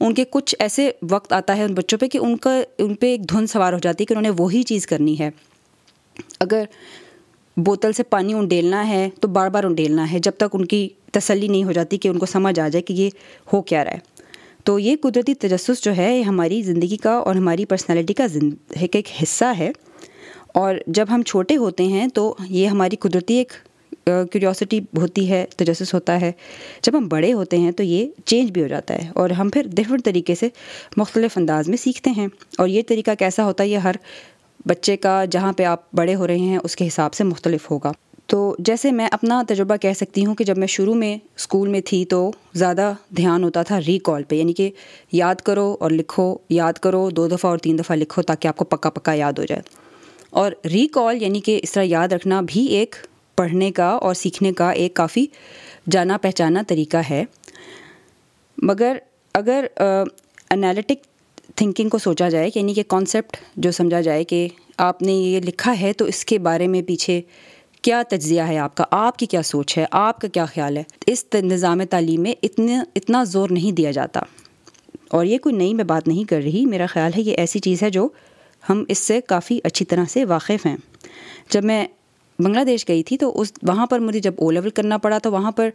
ان 0.00 0.14
کے 0.14 0.24
کچھ 0.30 0.54
ایسے 0.58 0.90
وقت 1.10 1.32
آتا 1.32 1.56
ہے 1.56 1.64
ان 1.64 1.74
بچوں 1.74 1.98
پہ 1.98 2.08
کہ 2.08 2.18
ان 2.18 2.36
کا، 2.36 2.60
ان 2.78 2.94
پہ 2.94 3.06
ایک 3.06 3.28
دھن 3.30 3.46
سوار 3.46 3.72
ہو 3.72 3.78
جاتی 3.78 4.02
ہے 4.02 4.06
کہ 4.06 4.12
انہوں 4.12 4.22
نے 4.22 4.30
وہی 4.38 4.62
چیز 4.62 4.86
کرنی 4.86 5.18
ہے۔ 5.18 5.30
اگر 6.40 6.64
بوتل 7.56 7.92
سے 7.92 8.02
پانی 8.02 8.34
انڈیلنا 8.34 8.88
ہے 8.88 9.08
تو 9.20 9.28
بار 9.28 9.48
بار 9.48 9.64
انڈیلنا 9.64 10.12
ہے 10.12 10.18
جب 10.18 10.32
تک 10.36 10.54
ان 10.54 10.64
کی 10.64 10.88
تسلی 11.12 11.48
نہیں 11.48 11.64
ہو 11.64 11.72
جاتی 11.72 11.98
کہ 11.98 12.08
ان 12.08 12.18
کو 12.18 12.26
سمجھ 12.26 12.60
آ 12.60 12.68
جائے 12.68 12.82
کہ 12.82 12.92
یہ 12.92 13.10
ہو 13.52 13.62
کیا 13.62 13.84
رہا 13.84 13.92
ہے۔ 13.92 14.15
تو 14.66 14.78
یہ 14.78 14.96
قدرتی 15.02 15.34
تجسس 15.34 15.84
جو 15.84 15.96
ہے، 15.96 16.18
یہ 16.18 16.22
ہماری 16.22 16.62
زندگی 16.62 16.96
کا 16.96 17.10
اور 17.10 17.34
ہماری 17.34 17.64
پرسنالٹی 17.64 18.14
کا 18.14 18.26
ایک 18.68 19.08
حصہ 19.22 19.44
ہے۔ 19.58 19.70
اور 20.54 20.74
جب 20.86 21.06
ہم 21.10 21.22
چھوٹے 21.22 21.56
ہوتے 21.56 21.84
ہیں 21.84 22.08
تو 22.08 22.34
یہ 22.48 22.66
ہماری 22.66 22.96
قدرتی 22.96 23.34
ایک 23.34 23.52
کیوریوسٹی 24.04 24.78
ہوتی 24.78 25.30
ہے، 25.30 25.46
تجسس 25.56 25.94
ہوتا 25.94 26.20
ہے۔ 26.20 26.32
جب 26.82 26.98
ہم 26.98 27.08
بڑے 27.08 27.32
ہوتے 27.32 27.58
ہیں 27.58 27.72
تو 27.72 27.82
یہ 27.82 28.06
چینج 28.24 28.50
بھی 28.50 28.62
ہو 28.62 28.66
جاتا 28.66 28.94
ہے 28.94 29.10
اور 29.14 29.30
ہم 29.30 29.50
پھر 29.50 29.62
ڈفرینٹ 29.66 30.04
طریقے 30.04 30.34
سے 30.34 30.48
مختلف 30.96 31.38
انداز 31.38 31.68
میں 31.68 31.76
سیکھتے 31.76 32.10
ہیں۔ 32.10 32.28
اور 32.58 32.68
یہ 32.68 32.82
طریقہ 32.86 33.10
کیسا 33.18 33.44
ہوتا 33.44 33.64
ہے، 33.64 33.68
یہ 33.68 33.78
ہر 33.78 33.94
بچے 34.66 34.96
کا 34.96 35.24
جہاں 35.30 35.52
پہ 35.52 35.62
آپ 35.62 35.94
بڑے 35.94 36.14
ہو 36.14 36.26
رہے 36.26 36.38
ہیں، 36.38 36.58
اس 36.64 36.76
کے 36.76 36.86
حساب 36.86 37.14
سے 37.14 37.24
مختلف 37.24 37.70
ہوگا۔ 37.70 37.92
تو 38.26 38.56
جیسے 38.58 38.92
میں 38.92 39.08
اپنا 39.10 39.42
تجربہ 39.48 39.76
کہہ 39.76 39.92
سکتی 39.96 40.26
ہوں 40.26 40.34
کہ 40.34 40.44
جب 40.44 40.58
میں 40.58 40.66
شروع 40.66 40.94
میں 40.94 41.18
اسکول 41.36 41.68
میں 41.68 41.80
تھی 41.80 42.04
تو 42.04 42.32
زیادہ 42.54 42.92
دھیان 43.16 43.44
ہوتا 43.44 43.62
تھا 43.62 43.80
ریکال 43.86 44.22
پہ 44.22 44.34
یعنی 44.34 44.52
کہ 44.52 44.70
یاد 45.12 45.34
کرو 45.34 45.76
اور 45.80 45.90
لکھو، 45.90 46.38
یاد 46.48 46.72
کرو، 46.72 47.10
دو 47.10 47.28
دفعہ 47.28 47.50
اور 47.50 47.58
تین 47.58 47.78
دفعہ 47.78 47.96
لکھو 47.96 48.22
تاکہ 48.22 48.48
آپ 48.48 48.56
کو 48.56 48.64
پکا 48.64 48.90
پکا 48.90 49.14
یاد 49.14 49.32
ہو 49.32 49.44
جائے۔ 49.44 49.62
اور 50.30 50.52
ریکال 50.64 51.22
یعنی 51.22 51.40
کہ 51.40 51.60
اس 51.62 51.72
طرح 51.72 51.82
یاد 51.82 52.08
رکھنا 52.08 52.40
بھی 52.46 52.64
ایک 52.64 52.94
پڑھنے 53.36 53.70
کا 53.70 53.88
اور 53.88 54.14
سیکھنے 54.14 54.52
کا 54.52 54.70
ایک 54.70 54.94
کافی 54.94 55.26
جانا 55.90 56.16
پہچانا 56.16 56.62
طریقہ 56.68 56.96
ہے۔ 57.10 57.24
مگر 58.62 58.96
اگر 59.34 59.64
انالیٹک 60.50 61.04
تھنکنگ 61.56 61.88
کو 61.88 61.98
سوچا 61.98 62.28
جائے 62.28 62.50
یعنی 62.54 62.74
کہ 62.74 62.82
کانسیپٹ 62.88 63.36
جو 63.56 63.70
سمجھا 63.70 64.00
جائے 64.00 64.24
کہ 64.24 64.48
آپ 64.76 65.02
نے 65.02 65.12
یہ 65.12 65.40
لکھا 65.40 65.80
ہے 65.80 65.92
تو 65.92 66.04
اس 66.04 66.24
کے 66.24 66.38
بارے 66.38 66.66
میں 66.66 66.82
پیچھے 66.82 67.22
کیا 67.86 68.02
تجزیہ 68.08 68.42
ہے 68.42 68.58
آپ 68.58 68.74
کا؟ 68.74 68.84
آپ 68.90 69.16
کی 69.16 69.26
کیا 69.26 69.42
سوچ 69.42 69.78
ہے؟ 69.78 69.86
آپ 69.90 70.20
کا 70.20 70.28
کیا 70.28 70.44
خیال 70.44 70.76
ہے؟ 70.76 70.82
اس 71.06 71.24
نظام 71.34 71.84
تعلیم 71.84 72.22
میں 72.22 72.34
اتنا 72.42 72.84
اتنا 72.96 73.24
زور 73.24 73.50
نہیں 73.50 73.72
دیا 73.72 73.90
جاتا۔ 73.90 74.20
اور 75.08 75.24
یہ 75.24 75.38
کوئی 75.38 75.56
نئی 75.56 75.74
میں 75.74 75.84
بات 75.84 76.08
نہیں 76.08 76.24
کر 76.24 76.36
رہی۔ 76.36 76.66
میرا 76.66 76.86
خیال 76.86 77.12
ہے 77.16 77.22
یہ 77.22 77.36
ایسی 77.36 77.58
چیز 77.58 77.82
ہے 77.82 77.90
جو 77.90 78.08
ہم 78.70 78.84
اس 78.88 78.98
سے 78.98 79.20
کافی 79.20 79.60
اچھی 79.64 79.84
طرح 79.84 80.04
سے 80.04 80.24
واقف 80.24 80.66
ہیں۔ 80.66 80.76
جب 81.50 81.64
میں 81.64 81.86
بنگلہ 82.38 82.64
دیش 82.64 82.88
گئی 82.88 83.02
تھی 83.02 83.18
تو 83.18 83.40
اس، 83.40 83.52
وہاں 83.62 83.86
پر 83.86 83.98
مجھے 83.98 84.20
جب 84.20 84.34
او 84.38 84.50
لیول 84.50 84.70
کرنا 84.70 84.98
پڑا 84.98 85.18
تو 85.18 85.32
وہاں 85.32 85.50
پر 85.50 85.70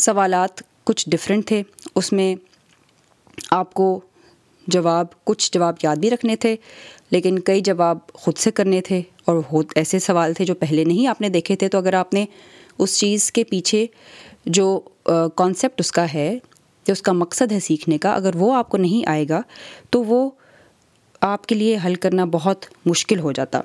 سوالات 0.00 0.62
کچھ 0.84 1.10
ڈفرینٹ 1.10 1.46
تھے۔ 1.46 1.62
اس 1.94 2.12
میں 2.12 2.34
آپ 3.50 3.74
کو 3.74 4.00
جواب، 4.66 5.24
کچھ 5.24 5.52
جواب 5.52 5.74
یاد 5.82 5.96
بھی 5.96 6.10
رکھنے 6.10 6.36
تھے، 6.36 6.56
لیکن 7.10 7.38
کئی 7.38 7.60
جواب 7.60 7.98
خود 8.12 8.36
سے 8.36 8.50
کرنے 8.50 8.80
تھے۔ 8.80 9.02
اور 9.28 9.64
ایسے 9.74 9.98
سوال 9.98 10.34
تھے 10.34 10.44
جو 10.44 10.54
پہلے 10.54 10.84
نہیں 10.84 11.06
آپ 11.06 11.20
نے 11.20 11.28
دیکھے 11.28 11.56
تھے، 11.56 11.68
تو 11.68 11.78
اگر 11.78 11.94
آپ 11.94 12.14
نے 12.14 12.24
اس 12.78 12.98
چیز 12.98 13.30
کے 13.32 13.44
پیچھے 13.44 13.86
جو 14.46 14.80
کانسیپٹ 15.36 15.80
اس 15.80 15.92
کا 15.92 16.06
ہے 16.14 16.38
کہ 16.86 16.92
اس 16.92 17.02
کا 17.02 17.12
مقصد 17.12 17.52
ہے 17.52 17.60
سیکھنے 17.60 17.98
کا، 17.98 18.14
اگر 18.14 18.36
وہ 18.36 18.54
آپ 18.54 18.68
کو 18.68 18.76
نہیں 18.76 19.08
آئے 19.10 19.24
گا، 19.28 19.40
تو 19.90 20.02
وہ 20.04 20.28
آپ 21.20 21.46
کے 21.46 21.54
لیے 21.54 21.78
حل 21.84 21.94
کرنا 21.94 22.24
بہت 22.24 22.66
مشکل 22.86 23.20
ہو 23.20 23.32
جاتا۔ 23.32 23.60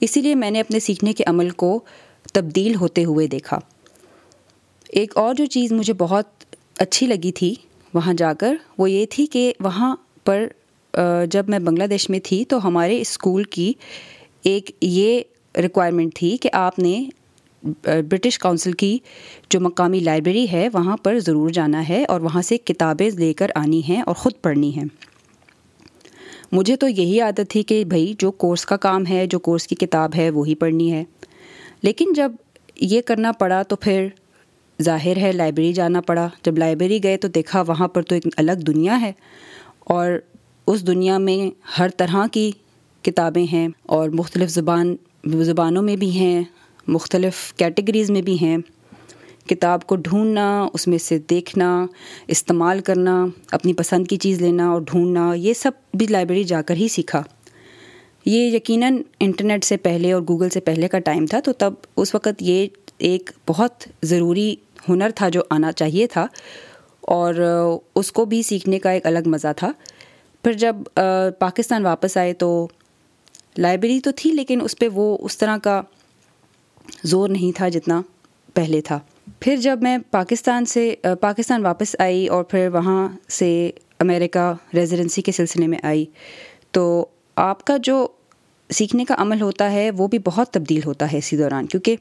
اسی 0.00 0.20
لیے 0.20 0.34
میں 0.34 0.50
نے 0.50 0.60
اپنے 0.60 0.80
سیکھنے 0.80 1.12
کے 1.12 1.24
عمل 1.26 1.50
کو 1.50 1.78
تبدیل 2.32 2.74
ہوتے 2.74 3.04
ہوئے 3.04 3.26
دیکھا۔ 3.26 3.58
ایک 4.88 5.16
اور 5.16 5.34
جو 5.34 5.46
چیز 5.46 5.72
مجھے 5.72 5.92
بہت 5.92 6.44
اچھی 6.78 7.06
لگی 7.06 7.32
تھی 7.32 7.54
وہاں 7.94 8.14
جا 8.14 8.32
کر، 8.32 8.54
وہ 8.78 8.90
یہ 8.90 9.06
تھی 9.10 9.26
کہ 9.26 9.52
وہاں 9.60 9.94
پر 10.24 10.46
جب 11.30 11.48
میں 11.48 11.58
بنگلہ 11.58 11.84
دیش 11.84 12.08
میں 12.10 12.20
تھی، 12.24 12.44
تو 12.44 12.66
ہمارے 12.66 13.00
اسکول 13.00 13.42
کی 13.44 13.72
ایک 14.48 14.70
یہ 14.80 15.20
ریکوائرمنٹ 15.56 16.14
تھی 16.14 16.36
کہ 16.36 16.50
آپ 16.52 16.78
نے 16.78 17.04
برٹش 17.84 18.38
کونسل 18.38 18.72
کی 18.72 18.98
جو 19.50 19.60
مقامی 19.60 20.00
لائبریری 20.00 20.46
ہے، 20.52 20.68
وہاں 20.72 20.96
پر 20.96 21.18
ضرور 21.18 21.50
جانا 21.50 21.88
ہے 21.88 22.04
اور 22.04 22.20
وہاں 22.20 22.42
سے 22.42 22.58
کتابیں 22.58 23.10
لے 23.10 23.32
کر 23.32 23.50
آنی 23.54 23.82
ہیں 23.88 24.02
اور 24.02 24.14
خود 24.14 24.32
پڑھنی 24.42 24.74
ہیں۔ 24.74 24.84
مجھے 26.52 26.76
تو 26.76 26.88
یہی 26.88 27.20
عادت 27.20 27.50
تھی 27.50 27.62
کہ 27.62 27.84
بھائی، 27.84 28.14
جو 28.18 28.30
کورس 28.30 28.66
کا 28.66 28.76
کام 28.76 29.06
ہے، 29.06 29.26
جو 29.26 29.38
کورس 29.38 29.66
کی 29.66 29.74
کتاب 29.74 30.10
ہے، 30.16 30.30
وہی 30.30 30.54
پڑھنی 30.54 30.92
ہے۔ 30.92 31.04
لیکن 31.82 32.12
جب 32.16 32.32
یہ 32.80 33.02
کرنا 33.02 33.32
پڑا 33.32 33.62
تو 33.62 33.76
پھر 33.76 34.06
ظاہر 34.82 35.16
ہے 35.16 35.32
لائبریری 35.32 35.72
جانا 35.72 36.00
پڑا۔ 36.00 36.28
جب 36.42 36.58
لائبریری 36.58 37.02
گئے 37.02 37.16
تو 37.16 37.28
دیکھا 37.28 37.62
وہاں 37.62 37.88
پر 37.88 38.02
تو 38.02 38.14
ایک 38.14 38.26
الگ 38.36 38.64
دنیا 38.66 39.00
ہے 39.00 39.12
اور 39.80 40.12
اس 40.66 40.86
دنیا 40.86 41.18
میں 41.18 41.50
ہر 41.78 41.88
طرح 41.88 42.26
کی 42.32 42.50
کتابیں 43.02 43.52
ہیں 43.52 43.68
اور 43.82 44.08
مختلف 44.08 44.50
زبان، 44.50 44.96
زبانوں 45.24 45.82
میں 45.82 45.96
بھی 45.96 46.10
ہیں، 46.10 46.42
مختلف 46.88 47.54
کیٹیگریز 47.54 48.10
میں 48.10 48.22
بھی 48.22 48.36
ہیں۔ 48.42 48.58
کتاب 49.48 49.86
کو 49.86 49.96
ڈھونڈنا، 49.96 50.68
اس 50.72 50.88
میں 50.88 50.98
سے 50.98 51.18
دیکھنا، 51.18 51.86
استعمال 52.26 52.80
کرنا، 52.80 53.26
اپنی 53.50 53.72
پسند 53.72 54.06
کی 54.06 54.16
چیز 54.16 54.42
لینا 54.42 54.68
اور 54.68 54.80
ڈھونڈنا، 54.80 55.34
یہ 55.34 55.54
سب 55.54 55.70
بھی 55.94 56.06
لائبریری 56.06 56.44
جا 56.44 56.62
کر 56.62 56.74
ہی 56.74 56.88
سیکھا۔ 56.88 57.22
یہ 58.24 58.56
یقیناً 58.56 58.98
انٹرنیٹ 59.20 59.64
سے 59.64 59.76
پہلے 59.76 60.12
اور 60.12 60.22
گوگل 60.28 60.48
سے 60.48 60.60
پہلے 60.60 60.88
کا 60.88 60.98
ٹائم 60.98 61.26
تھا، 61.26 61.40
تو 61.40 61.52
تب 61.52 61.74
اس 61.96 62.14
وقت 62.14 62.42
یہ 62.42 62.66
ایک 62.98 63.30
بہت 63.48 63.84
ضروری 64.02 64.56
ہنر 64.88 65.10
تھا 65.14 65.28
جو 65.28 65.40
آنا 65.50 65.72
چاہیے 65.72 66.06
تھا۔ 66.06 66.26
اور 67.00 67.34
اس 67.94 68.12
کو 68.12 68.24
بھی 68.24 68.42
سیکھنے 68.42 68.78
کا 68.78 68.90
ایک 68.90 69.06
الگ 69.06 69.18
مزہ 69.26 69.52
تھا۔ 69.56 69.72
پھر 70.44 70.52
جب 70.52 70.76
پاکستان 71.38 71.84
واپس 71.84 72.16
آئے 72.16 72.32
تو 72.32 72.68
لائبریری 73.58 74.00
تو 74.00 74.10
تھی، 74.16 74.30
لیکن 74.30 74.60
اس 74.62 74.78
پہ 74.78 74.88
وہ 74.88 75.18
اس 75.20 75.38
طرح 75.38 75.56
کا 75.56 75.82
زور 77.04 77.28
نہیں 77.28 77.56
تھا 77.56 77.68
جتنا 77.68 78.02
پہلے 78.54 78.80
تھا۔ 78.80 78.98
پھر 79.40 79.56
جب 79.56 79.78
میں 79.82 79.98
پاکستان 80.10 80.64
سے، 80.64 80.94
پاکستان 81.20 81.64
واپس 81.64 81.96
آئی 81.98 82.26
اور 82.26 82.44
پھر 82.44 82.68
وہاں 82.72 83.08
سے 83.28 83.70
امریکہ 84.00 84.52
ریزیڈنسی 84.74 85.22
کے 85.22 85.32
سلسلے 85.32 85.66
میں 85.66 85.78
آئی، 85.82 86.04
تو 86.70 87.06
آپ 87.36 87.64
کا 87.64 87.76
جو 87.82 88.06
سیکھنے 88.70 89.04
کا 89.04 89.14
عمل 89.18 89.40
ہوتا 89.40 89.72
ہے، 89.72 89.90
وہ 89.90 90.06
بھی 90.06 90.18
بہت 90.24 90.50
تبدیل 90.50 90.80
ہوتا 90.86 91.12
ہے 91.12 91.18
اسی 91.18 91.36
دوران۔ 91.36 91.66
کیونکہ 91.66 91.96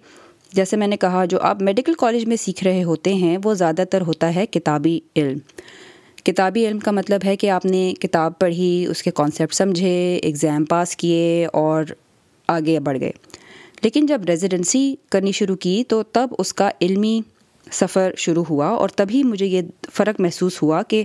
جیسے 0.52 0.78
میں 0.78 0.88
نے 0.88 0.98
کہا، 0.98 1.26
جو 1.26 1.40
آپ 1.42 1.62
میڈیکل 1.62 1.94
کالج 1.94 2.26
میں 2.26 2.36
سیکھ 2.36 2.64
رہے 2.64 2.84
ہوتے 2.84 3.14
ہیں، 3.14 3.38
وہ 3.44 3.54
زیادہ 3.54 3.84
تر 3.92 4.02
ہوتا 4.02 4.36
ہے 4.36 4.46
کتابی 4.46 5.00
علم۔ 5.16 5.38
کتابی 6.28 6.68
علم 6.68 6.80
کا 6.80 6.92
مطلب 6.92 7.22
ہے 7.26 7.36
کہ 7.36 7.50
آپ 7.50 7.66
نے 7.66 7.94
کتاب 8.00 8.40
پڑھی، 8.40 8.86
اس 8.86 9.04
کے 9.04 9.12
کانسیپٹ 9.12 9.54
سمجھے 9.54 10.20
ایگزام 10.24 10.66
پاس 10.66 10.96
کیے 10.96 11.48
اور 11.54 11.84
آگے 12.48 12.80
بڑھ 12.80 13.00
گئے۔ 13.00 13.12
لیکن 13.84 14.06
جب 14.06 14.22
ریزیڈنسی 14.28 14.96
کرنی 15.10 15.32
شروع 15.32 15.56
کی 15.56 15.84
تو 15.88 16.04
تب 16.04 16.28
اس 16.40 16.54
کا 16.54 16.70
علمی 16.82 17.22
سفر 17.72 18.14
شروع 18.18 18.44
ہوا 18.50 18.68
اور 18.68 18.90
تبھی 18.90 19.24
مجھے 19.24 19.46
یہ 19.46 19.62
فرق 19.94 20.22
محسوس 20.22 20.64
ہوا 20.64 20.84
کہ 20.84 21.04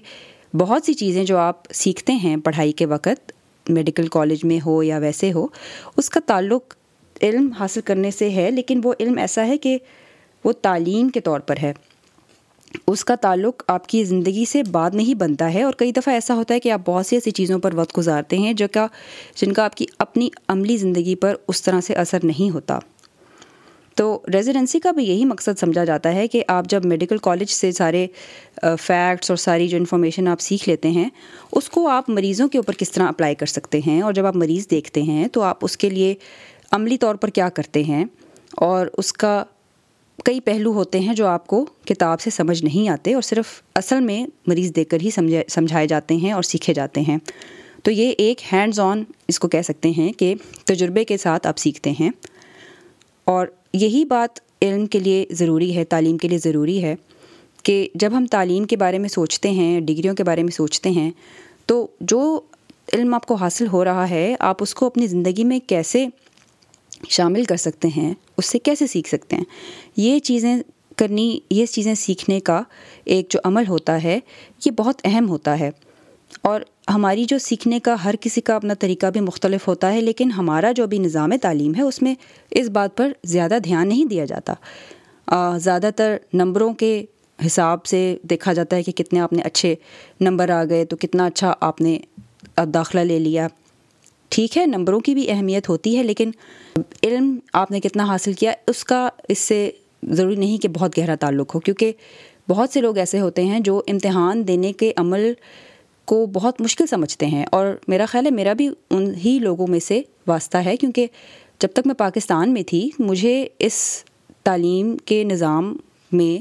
بہت 0.55 0.83
سی 0.85 0.95
چیزیں 0.95 1.25
جو 1.25 1.39
آپ 1.39 1.63
سیکھتے 1.73 2.13
ہیں 2.13 2.37
پڑھائی 2.37 2.73
کے 2.73 2.87
وقت 2.87 3.33
میڈیکل 3.69 4.07
کالج 4.07 4.45
میں 4.45 4.67
ہو 4.67 4.83
یا 4.83 4.99
ویسے 4.99 5.33
ہو، 5.33 5.47
اس 5.97 6.11
کا 6.11 6.21
تعلق 6.27 6.75
علم 7.23 7.51
حاصل 7.53 7.81
کرنے 7.81 8.11
سے 8.11 8.31
ہے، 8.31 8.51
لیکن 8.51 8.81
وہ 8.85 8.93
علم 9.01 9.19
ایسا 9.19 9.47
ہے 9.47 9.59
کہ 9.59 9.79
وہ 10.45 10.53
تعلیم 10.53 11.09
کے 11.09 11.21
طور 11.21 11.41
پر 11.41 11.55
ہے۔ 11.63 11.73
اس 12.87 13.05
کا 13.05 13.15
تعلق 13.15 13.63
آپ 13.67 13.87
کی 13.87 14.05
زندگی 14.05 14.45
سے 14.45 14.63
بعد 14.63 14.91
نہیں 14.95 15.15
بنتا 15.15 15.55
ہے 15.55 15.63
اور 15.63 15.73
کئی 15.73 15.93
دفعہ 15.93 16.15
ایسا 16.15 16.35
ہوتا 16.35 16.55
ہے 16.55 16.61
کہ 16.61 16.73
آپ 16.73 16.81
بہت 16.87 17.07
سی 17.07 17.17
ایسی 17.17 17.31
چیزوں 17.31 17.59
پر 17.59 17.71
وقت 17.75 17.99
گزارتے 17.99 18.39
ہیں 18.39 18.53
جو 18.53 18.67
کا 18.73 18.87
جن 19.37 19.53
کا 19.53 19.65
آپ 19.65 19.75
کی 19.75 19.87
اپنی 19.99 20.29
عملی 20.49 20.77
زندگی 20.77 21.15
پر 21.15 21.35
اس 21.49 21.63
طرح 21.63 21.81
سے 21.81 21.95
اثر 21.95 22.19
نہیں 22.23 22.51
ہوتا۔ 22.51 22.79
تو 23.97 24.21
ریزیڈنسی 24.35 24.81
کا 24.81 24.91
بھی 24.91 25.05
یہی 25.05 25.25
مقصد 25.25 25.59
سمجھا 25.61 25.85
جاتا 25.85 26.15
ہے 26.15 26.29
کہ 26.29 26.45
آپ 26.49 26.65
جب 26.69 26.85
میڈیکل 26.85 27.19
کالج 27.19 27.51
سے 27.51 27.73
سارے 27.73 28.07
فیکٹس 28.81 29.31
اور 29.31 29.37
ساری 29.37 29.69
جو 29.69 29.77
انفارمیشن 29.79 30.29
آپ 30.29 30.41
سیکھ 30.41 30.69
لیتے 30.69 30.91
ہیں، 30.91 31.09
اس 31.53 31.69
کو 31.69 31.89
آپ 31.89 32.11
مریضوں 32.11 32.49
کے 32.49 32.59
اوپر 32.59 32.75
کس 32.75 32.91
طرح 32.91 33.09
اپلائی 33.09 33.35
کر 33.35 33.47
سکتے 33.47 33.81
ہیں؟ 33.87 34.01
اور 34.03 34.13
جب 34.13 34.27
آپ 34.27 34.37
مریض 34.37 34.67
دیکھتے 34.71 35.03
ہیں 35.03 35.29
تو 35.29 35.43
آپ 35.43 35.59
اس 35.61 35.77
کے 35.77 35.91
لیے 35.91 36.15
عملی 36.71 36.99
طور 36.99 37.15
پر 37.15 37.29
کیا 37.29 37.49
کرتے 37.49 37.85
ہیں؟ 37.85 38.05
اور 38.53 38.87
اس 38.99 39.13
کا 39.13 39.45
کئی 40.25 40.41
پہلو 40.41 40.73
ہوتے 40.73 41.01
ہیں 41.01 41.15
جو 41.15 41.27
آپ 41.27 41.47
کو 41.47 41.65
کتاب 41.85 42.21
سے 42.21 42.31
سمجھ 42.31 42.65
نہیں 42.65 42.89
آتے 42.89 43.15
اور 43.15 43.23
صرف 43.23 43.63
اصل 43.75 44.01
میں 44.01 44.27
مریض 44.47 44.73
دیکھ 44.77 44.89
کر 44.89 44.99
ہی 45.03 45.11
سمجھے 45.11 45.43
سمجھائے 45.49 45.87
جاتے 45.87 46.17
ہیں 46.17 46.33
اور 46.33 46.43
سیکھے 46.43 46.75
جاتے 46.75 47.01
ہیں۔ 47.01 47.19
تو 47.83 47.91
یہ 47.91 48.13
ایک 48.19 48.41
ہینڈز 48.53 48.81
آن 48.81 49.03
اس 49.29 49.39
کو 49.39 49.49
کہہ 49.49 49.63
سکتے 49.63 49.91
ہیں 49.91 50.13
کہ 50.13 50.35
تجربے 50.65 51.05
کے 51.05 51.17
ساتھ 51.17 51.47
آپ 51.47 51.59
سیکھتے 51.59 51.93
ہیں۔ 52.01 52.11
اور 53.25 53.47
یہی 53.75 54.05
بات 54.05 54.41
علم 54.63 54.87
کے 54.87 54.99
لیے 54.99 55.27
ضروری 55.31 55.77
ہے، 55.77 55.85
تعلیم 55.85 56.19
کے 56.19 56.29
لیے 56.29 56.39
ضروری 56.39 56.83
ہے 56.83 56.95
کہ 57.63 57.89
جب 57.95 58.11
ہم 58.17 58.27
تعلیم 58.27 58.65
کے 58.65 58.77
بارے 58.77 58.99
میں 58.99 59.09
سوچتے 59.09 59.51
ہیں، 59.51 59.81
ڈگریوں 59.81 60.15
کے 60.15 60.25
بارے 60.25 60.43
میں 60.43 60.53
سوچتے 60.53 60.91
ہیں، 60.91 61.11
تو 61.67 61.87
جو 62.01 62.41
علم 62.93 63.15
آپ 63.15 63.27
کو 63.27 63.35
حاصل 63.35 63.67
ہو 63.67 63.85
رہا 63.85 64.11
ہے، 64.11 64.37
آپ 64.39 64.57
اس 64.61 64.75
کو 64.75 64.87
اپنی 64.87 65.07
زندگی 65.07 65.45
میں 65.45 65.59
کیسے 65.67 66.07
شامل 67.09 67.45
کر 67.45 67.57
سکتے 67.57 67.89
ہیں، 67.97 68.15
اس 68.39 68.47
سے 68.47 68.59
کیسے 68.59 68.87
سیکھ 68.87 69.09
سکتے 69.09 69.37
ہیں؟ 69.37 69.45
یہ 69.97 70.19
چیزیں 70.19 70.57
کرنی، 70.97 71.41
یہ 71.51 71.67
چیزیں 71.67 71.95
سیکھنے 71.95 72.41
کا 72.41 72.63
ایک 73.05 73.27
جو 73.31 73.41
عمل 73.45 73.67
ہوتا 73.69 74.03
ہے، 74.03 74.21
یہ 74.65 74.71
بہت 74.71 75.01
اہم 75.05 75.29
ہوتا 75.29 75.61
ہے۔ 75.61 75.71
اور 76.43 76.61
ہماری 76.89 77.25
جو 77.25 77.39
سیکھنے 77.39 77.81
کا 77.81 78.05
ہر 78.05 78.15
کسی 78.21 78.41
کا 78.41 78.57
اپنا 78.57 78.75
طریقہ 78.75 79.07
بھی 79.07 79.21
مختلف 79.21 79.69
ہوتا 79.69 79.93
ہے، 79.93 80.01
لیکن 80.01 80.31
ہمارا 80.31 80.73
جو 80.73 80.87
بھی 80.87 80.99
نظام 80.99 81.31
تعلیم 81.43 81.75
ہے، 81.75 81.83
اس 81.83 82.03
میں 82.03 82.15
اس 82.51 82.69
بات 82.69 82.97
پر 82.97 83.13
زیادہ 83.25 83.59
دھیان 83.65 83.89
نہیں 83.89 84.05
دیا 84.05 84.25
جاتا۔ 84.25 84.55
زیادہ 85.59 85.91
تر 85.97 86.17
نمبروں 86.33 86.75
کے 86.75 87.05
حساب 87.47 87.87
سے 87.87 88.17
دیکھا 88.23 88.53
جاتا 88.53 88.77
ہے 88.77 88.83
کہ 88.83 88.93
کتنے 88.93 89.21
آپ 89.21 89.33
نے 89.33 89.43
اچھے 89.43 89.75
نمبر 90.21 90.49
آ 90.51 90.65
گئے، 90.65 90.85
تو 90.85 90.97
کتنا 90.97 91.27
اچھا 91.27 91.55
آپ 91.61 91.81
نے 91.81 91.99
داخلہ 92.75 93.01
لے 93.01 93.19
لیا۔ 93.19 93.49
ٹھیک 94.33 94.57
ہے، 94.59 94.65
نمبروں 94.67 94.99
کی 95.01 95.15
بھی 95.15 95.31
اہمیت 95.31 95.69
ہوتی 95.69 95.97
ہے، 95.97 96.03
لیکن 96.03 96.31
علم 97.03 97.35
آپ 97.53 97.71
نے 97.71 97.81
کتنا 97.81 98.05
حاصل 98.05 98.33
کیا، 98.33 98.53
اس 98.69 98.85
کا 98.85 99.09
اس 99.29 99.39
سے 99.39 99.71
ضروری 100.03 100.37
نہیں 100.37 100.59
کہ 100.59 100.69
بہت 100.69 100.97
گہرا 100.99 101.15
تعلق 101.15 101.55
ہو، 101.55 101.61
کیونکہ 101.61 101.93
بہت 102.49 102.71
سے 102.71 102.81
لوگ 102.81 102.99
ایسے 102.99 103.21
ہوتے 103.21 103.43
ہیں 103.45 103.61
جو 103.61 103.81
امتحان 103.89 104.47
دینے 104.49 104.73
کے 104.73 104.93
عمل 104.97 105.33
کو 106.09 106.25
بہت 106.33 106.61
مشکل 106.61 106.87
سمجھتے 106.87 107.27
ہیں، 107.27 107.45
اور 107.53 107.67
میرا 107.89 108.05
خیال 108.05 108.27
ہے 108.27 108.31
میرا 108.31 108.53
بھی 108.53 108.69
ان 108.91 109.13
ہی 109.25 109.39
لوگوں 109.39 109.67
میں 109.67 109.81
سے 109.81 110.01
واسطہ 110.27 110.59
ہے، 110.59 110.77
کیونکہ 110.77 111.07
جب 111.61 111.69
تک 111.73 111.87
میں 111.87 111.95
پاکستان 111.95 112.53
میں 112.55 112.63
تھی، 112.63 112.89
مجھے 112.99 113.47
اس 113.59 113.83
تعلیم 114.45 114.97
کے 115.05 115.23
نظام 115.25 115.75
میں 116.13 116.37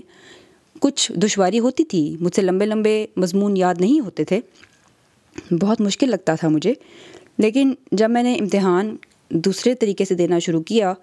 کچھ 0.82 1.12
دشواری 1.16 1.60
ہوتی 1.60 1.84
تھی، 1.84 2.04
مجھ 2.20 2.36
سے 2.36 2.42
لمبے 2.42 2.66
لمبے 2.66 3.06
مضمون 3.18 3.58
یاد 3.58 3.82
نہیں 3.82 4.00
ہوتے 4.00 4.24
تھے، 4.24 4.40
بہت 5.52 5.82
مشکل 5.82 6.10
لگتا 6.10 6.36
تھا 6.36 6.48
مجھے۔ 6.50 6.74
لیکن 7.42 7.74
جب 7.92 8.10
میں 8.10 8.24
نے 8.24 8.36
امتحان 8.36 8.96
دوسرے 9.30 9.74
طریقے 9.76 10.06
سے 10.06 10.16
دینا 10.16 10.40
شروع 10.40 10.62
کیا، 10.62 10.94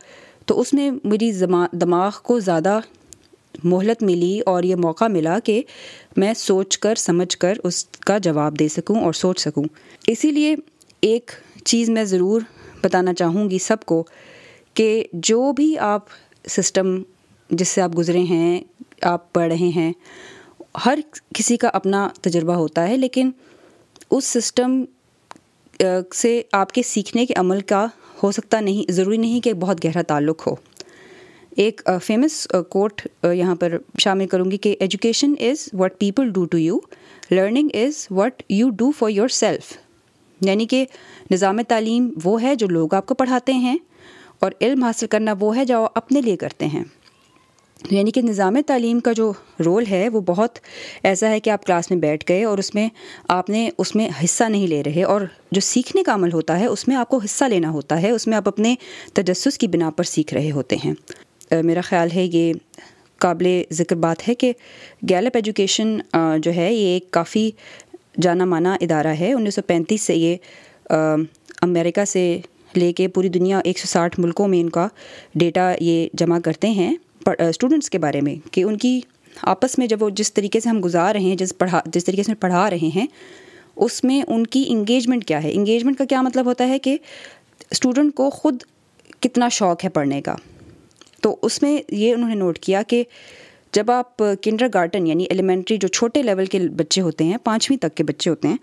تو 0.47 0.61
اس 0.61 0.73
میں 0.75 0.90
میری 1.04 1.30
دماغ 1.73 2.11
کو 2.23 2.38
زیادہ 2.40 2.78
مہلت 3.64 4.02
ملی 4.02 4.38
اور 4.40 4.62
یہ 4.62 4.76
موقع 4.76 5.04
ملا 5.04 5.38
کہ 5.38 5.62
میں 6.16 6.33
سوچ 6.35 6.78
کر، 6.78 6.95
سمجھ 6.95 7.37
کر 7.37 7.59
اس 7.64 7.85
کا 7.85 8.18
جواب 8.18 8.59
دے 8.59 8.68
سکوں 8.68 9.00
اور 9.00 9.12
سوچ 9.12 9.40
سکوں۔ 9.40 9.64
اسی 10.07 10.30
لیے 10.30 10.54
ایک 11.00 11.30
چیز 11.64 11.90
میں 11.90 12.04
ضرور 12.04 12.42
بتانا 12.83 13.14
چاہوں 13.14 13.49
گی 13.50 13.59
سب 13.59 13.85
کو 13.85 14.02
کہ 14.75 15.04
جو 15.12 15.52
بھی 15.52 15.78
آپ 15.78 16.04
سسٹم 16.49 16.97
جس 17.50 17.68
سے 17.68 17.80
آپ 17.80 17.97
گزرے 17.99 18.21
ہیں، 18.21 18.61
آپ 19.02 19.33
پڑھ 19.33 19.49
رہے 19.49 19.68
ہیں، 19.68 19.92
ہر 20.85 20.99
کسی 21.35 21.57
کا 21.57 21.68
اپنا 21.73 22.09
تجربہ 22.23 22.54
ہوتا 22.54 22.88
ہے، 22.88 22.97
لیکن 22.97 23.30
اس 24.11 24.25
سسٹم 24.25 24.85
سے 26.14 26.42
آپ 26.52 26.73
کے 26.73 26.82
سیکھنے 26.82 27.26
کے 27.26 27.35
عمل 27.37 27.61
کا 27.61 27.87
ہو 28.23 28.30
سکتا 28.32 28.61
نہیں، 28.61 28.92
ضروری 28.92 29.16
نہیں 29.16 29.40
کہ 29.40 29.52
بہت 29.52 29.85
گہرا 29.85 30.02
تعلق 30.02 30.47
ہو۔ 30.47 30.54
ایک 31.56 31.88
فیمس 32.02 32.47
کوٹ 32.68 33.06
یہاں 33.32 33.54
پر 33.54 33.76
شامل 33.99 34.26
کروں 34.26 34.50
گی 34.50 34.56
کہ 34.56 34.76
education 34.80 35.32
is 35.40 35.68
what 35.73 35.99
people 35.99 36.30
do 36.30 36.44
to 36.44 36.58
you 36.58 36.78
learning 37.30 37.68
is 37.75 38.06
what 38.11 38.42
you 38.49 38.70
do 38.70 38.90
for 38.90 39.11
yourself 39.28 39.76
یعنی 40.40 40.66
کہ 40.66 40.85
نظام 41.30 41.61
تعلیم 41.68 42.11
وہ 42.25 42.42
ہے 42.42 42.54
جو 42.54 42.68
لوگ 42.68 42.94
آپ 42.94 43.06
کو 43.06 43.14
پڑھاتے 43.14 43.52
ہیں 43.52 43.76
اور 44.38 44.52
علم 44.61 44.85
حاصل 44.85 45.06
کرنا 45.06 45.35
وہ 45.40 45.56
ہے 45.56 45.64
جو 45.64 45.87
اپنے 45.94 46.20
لیے 46.20 46.37
کرتے 46.37 46.66
ہیں۔ 46.66 46.85
یعنی 47.90 48.11
کہ 48.11 48.23
نظام 48.23 48.56
تعلیم 48.66 49.00
کا 49.00 49.12
جو 49.12 49.32
رول 49.64 49.85
ہے، 49.90 50.08
وہ 50.08 50.20
بہت 50.20 50.58
ایسا 51.02 51.28
ہے 51.30 51.40
کہ 51.40 51.50
آپ 51.50 51.64
کلاس 51.66 51.90
میں 51.90 51.99
بیٹھ 51.99 52.25
گئے 52.28 52.44
اور 52.44 52.58
اس 52.58 52.75
میں 52.75 52.88
آپ 53.28 53.50
نے 53.50 53.68
اس 53.78 53.94
میں 53.97 54.08
حصہ 54.25 54.44
نہیں 54.44 54.66
لے 54.66 54.82
رہے 54.82 55.02
اور 55.02 55.20
جو 55.52 55.61
سیکھنے 55.61 56.02
کا 56.02 56.14
عمل 56.14 56.32
ہوتا 56.32 56.58
ہے، 56.61 56.66
اس 56.66 56.88
میں 56.88 56.97
آپ 56.97 57.08
کو 57.08 57.18
حصہ 57.25 57.44
لینا 57.44 57.70
ہوتا 57.70 58.00
ہے، 58.02 58.11
اس 58.11 58.26
میں 58.26 58.37
آپ 58.37 58.49
اپنے 58.49 58.75
تجسس 59.14 59.58
کی 59.58 59.66
بنا 59.66 59.90
پر 59.90 60.04
سیکھ 60.04 60.35
رہے 60.35 60.50
ہوتے 60.50 60.76
ہیں۔ 60.85 60.94
میرا 61.62 61.80
خیال 61.80 62.08
ہے 62.14 62.25
یہ 62.25 62.52
قابل 63.18 63.47
ذکر 63.73 63.97
بات 63.97 64.28
ہے 64.28 64.35
کہ 64.35 64.52
گیلپ 65.08 65.37
ایجوکیشن 65.37 65.97
جو 66.42 66.54
ہے، 66.56 66.73
یہ 66.75 66.87
ایک 66.87 67.11
کافی 67.11 67.50
جانا 68.23 68.44
مانا 68.44 68.76
ادارہ 68.80 69.14
ہے۔ 69.20 69.32
انیس 69.32 69.54
سو 69.54 69.62
پینتیس 69.62 70.02
سے 70.02 70.14
یہ 70.16 70.37
امریکہ 71.62 72.04
سے 72.04 72.40
لے 72.76 72.92
کے 72.92 73.08
پوری 73.08 73.28
دنیا، 73.28 73.61
ایک 73.64 73.78
سو 73.78 73.87
ساٹھ 73.88 74.20
ملکوں 74.20 74.49
میں 74.49 74.61
ان 74.61 74.70
کا 74.70 74.88
ڈیٹا 75.35 75.73
یہ 75.80 76.08
جمع 76.14 76.38
کرتے 76.44 76.70
ہیں۔ 76.70 76.94
اسٹوڈنٹس 77.38 77.90
کے 77.90 77.99
بارے 77.99 78.20
میں 78.20 78.35
کہ 78.52 78.62
ان 78.62 78.76
کی 78.76 79.00
آپس 79.42 79.78
میں 79.78 79.87
جب 79.87 80.02
وہ 80.02 80.11
جس 80.11 80.32
طریقے 80.32 80.61
سے 80.61 80.68
ہم 80.68 80.80
گزار 80.85 81.14
رہے 81.14 81.20
ہیں، 81.20 81.37
جس 81.37 81.58
پڑھا، 81.58 81.80
جس 81.87 82.04
طریقے 82.04 82.23
سے 82.23 82.35
پڑھا 82.35 82.70
رہے 82.70 82.90
ہیں، 82.94 83.06
اس 83.76 84.04
میں 84.04 84.23
ان 84.28 84.47
کی 84.47 84.64
انگیجمنٹ 84.68 85.25
کیا 85.25 85.42
ہے؟ 85.42 85.52
انگیجمنٹ 85.52 85.99
کا 85.99 86.04
کیا 86.04 86.23
مطلب 86.23 86.47
ہوتا 86.47 86.68
ہے 86.68 86.78
کہ 86.78 86.97
اسٹوڈنٹ 87.70 88.14
کو 88.14 88.30
خود 88.30 88.62
کتنا 89.20 89.49
شوق 89.49 89.85
ہے 89.85 89.88
پڑھنے 89.88 90.23
کا۔ 90.23 90.35
تو 91.20 91.37
اس 91.42 91.62
میں 91.62 91.82
یہ 91.88 92.14
انہوں 92.14 92.28
نے 92.28 92.35
نوٹ 92.35 92.58
کیا 92.58 92.82
کہ 92.82 93.04
جب 93.73 93.90
آپ 93.90 94.16
کنڈر 94.16 94.66
گارٹن 94.75 95.06
یعنی 95.06 95.25
ایلیمنٹری 95.25 95.76
جو 95.76 95.88
چھوٹے 95.88 96.23
لیول 96.23 96.47
کے 96.47 96.58
بچے 96.58 97.00
ہوتے 97.00 97.25
ہیں، 97.25 97.37
پانچویں 97.44 97.78
تک 97.78 97.94
کے 97.94 98.04
بچے 98.04 98.30
ہوتے 98.30 98.49
ہیں، 98.49 98.56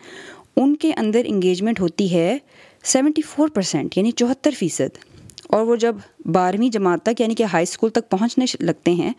ان 0.56 0.76
کے 0.76 0.92
اندر 0.98 1.22
انگیجمنٹ 1.26 1.80
ہوتی 1.80 2.14
ہے 2.14 2.38
سیونٹی 2.84 3.22
فور 3.22 3.48
پرسینٹ 3.48 3.98
یعنی 3.98 4.12
چوہتر 4.12 4.52
فیصد۔ 4.60 4.98
اور 5.48 5.62
وہ 5.62 5.76
جب 5.76 5.96
بارہویں 6.26 6.70
جماعت 6.70 7.04
تک 7.04 7.22
یعنی 7.22 7.36
کہ 7.36 7.44
ہائی 7.44 7.64
اسکول 7.64 7.90
تک 7.90 8.10
پہنچنے 8.10 8.46
لگتے 8.60 8.92
ہیں، 8.92 9.14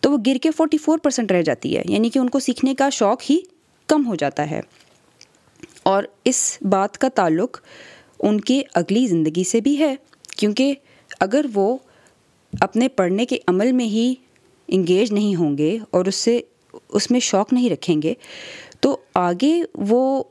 تو 0.00 0.12
وہ 0.12 0.16
گر 0.26 0.36
کے 0.42 0.50
فورٹی 0.50 0.78
فور 0.78 0.98
پرسینٹ 0.98 1.32
رہ 1.32 1.42
جاتی 1.42 1.76
ہے۔ 1.76 1.82
یعنی 1.88 2.08
کہ 2.08 2.18
ان 2.18 2.30
کو 2.30 2.38
سیکھنے 2.38 2.74
کا 2.74 2.88
شوق 2.90 3.22
ہی 3.30 3.38
کم 3.86 4.06
ہو 4.06 4.14
جاتا 4.14 4.50
ہے۔ 4.50 4.60
اور 5.82 6.04
اس 6.24 6.58
بات 6.60 6.98
کا 6.98 7.08
تعلق 7.08 7.60
ان 8.20 8.40
کی 8.40 8.62
اگلی 8.74 9.06
زندگی 9.06 9.44
سے 9.44 9.60
بھی 9.60 9.78
ہے۔ 9.78 9.94
کیونکہ 10.36 10.74
اگر 11.20 11.46
وہ 11.54 11.76
اپنے 12.60 12.88
پڑھنے 12.88 13.26
کے 13.26 13.38
عمل 13.48 13.72
میں 13.72 13.84
ہی 13.84 14.14
انگیج 14.68 15.12
نہیں 15.12 15.34
ہوں 15.34 15.58
گے 15.58 15.78
اور 15.90 16.04
اس 16.04 16.14
سے، 16.14 16.40
اس 16.88 17.10
میں 17.10 17.20
شوق 17.20 17.52
نہیں 17.52 17.70
رکھیں 17.70 18.02
گے، 18.02 18.14
تو 18.80 18.96
آگے 19.14 19.62
وہ 19.74 20.24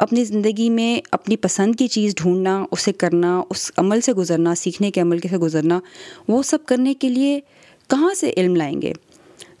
اپنی 0.00 0.24
زندگی 0.24 0.70
میں 0.70 1.00
اپنی 1.12 1.36
پسند 1.36 1.74
کی 1.74 1.88
چیز 1.88 2.14
ڈھونڈنا، 2.14 2.64
اسے 2.70 2.92
کرنا، 2.92 3.42
اس 3.50 3.72
عمل 3.76 4.00
سے 4.00 4.12
گزرنا، 4.12 4.54
سیکھنے 4.54 4.90
کے 4.90 5.00
عمل 5.00 5.18
سے 5.30 5.38
گزرنا، 5.38 5.80
وہ 6.28 6.42
سب 6.42 6.58
کرنے 6.66 6.94
کے 6.94 7.08
لیے 7.08 7.40
کہاں 7.88 8.14
سے 8.14 8.32
علم 8.36 8.56
لائیں 8.56 8.82
گے؟ 8.82 8.92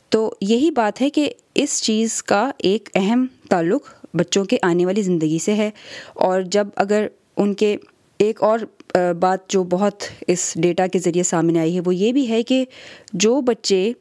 تو 0.08 0.34
یہی 0.40 0.70
بات 0.70 1.02
ہے 1.02 1.10
کہ 1.10 1.32
اس 1.54 1.82
چیز 1.82 2.22
کا 2.22 2.50
ایک 2.58 2.88
اہم 2.94 3.26
تعلق 3.48 3.82
بچوں 4.14 4.44
کے 4.44 4.56
آنے 4.62 4.86
والی 4.86 5.02
زندگی 5.02 5.38
سے 5.38 5.54
ہے۔ 5.54 5.70
اور 6.14 6.42
جب 6.42 6.68
اگر 6.76 7.06
ان 7.36 7.54
کے 7.54 7.76
ایک 8.18 8.42
اور 8.42 8.58
بات 9.20 9.48
جو 9.48 9.64
بہت 9.64 10.02
اس 10.26 10.54
ڈیٹا 10.56 10.86
کے 10.86 10.98
ذریعے 10.98 11.22
سامنے 11.22 11.60
آئی 11.60 11.74
ہے، 11.74 11.80
وہ 11.86 11.94
یہ 11.94 12.12
بھی 12.12 12.28
ہے 12.28 12.42
کہ 12.42 12.64
جو 13.12 13.40
بچے 13.40 13.92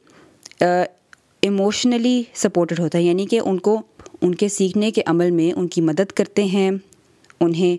ایموشنلی 1.42 2.24
سپورٹڈ 2.34 2.80
ہوتا 2.80 2.98
ہے 2.98 3.04
یعنی 3.04 3.26
کہ 3.26 3.40
ان 3.46 3.58
کو 3.60 3.82
ان 4.22 4.36
کے 4.36 4.48
سیکھنے 4.50 4.92
کے 4.92 5.02
عمل 5.06 5.32
میں 5.32 5.52
ان 5.54 5.68
کی 5.68 5.82
مدد 5.82 6.12
کرتے 6.12 6.44
ہیں۔ 6.44 6.72
انہیں 7.40 7.78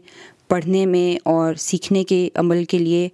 پڑھنے 0.49 0.87
میں 0.87 1.19
اور 1.25 1.55
سیکھنے 1.55 2.05
کے 2.05 2.29
عمل 2.35 2.65
کے 2.65 2.79
لیے 2.79 3.09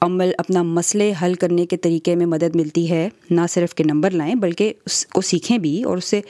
عمل 0.00 0.32
اپنا 0.38 0.62
مسئلے 0.62 1.12
حل 1.22 1.34
کرنے 1.34 1.66
کے 1.66 1.76
طریقے 1.76 2.14
میں 2.16 2.26
مدد 2.26 2.56
ملتی 2.56 2.90
ہے۔ 2.90 3.08
نہ 3.30 3.40
صرف 3.48 3.74
کہ 3.74 3.84
نمبر 3.84 4.10
لائیں، 4.10 4.34
بلکہ 4.34 4.72
اس 4.86 5.06
کو 5.06 5.20
سیکھیں 5.20 5.58
بھی 5.58 5.82
اور 5.82 5.96
اس 5.96 6.04
سے 6.04 6.20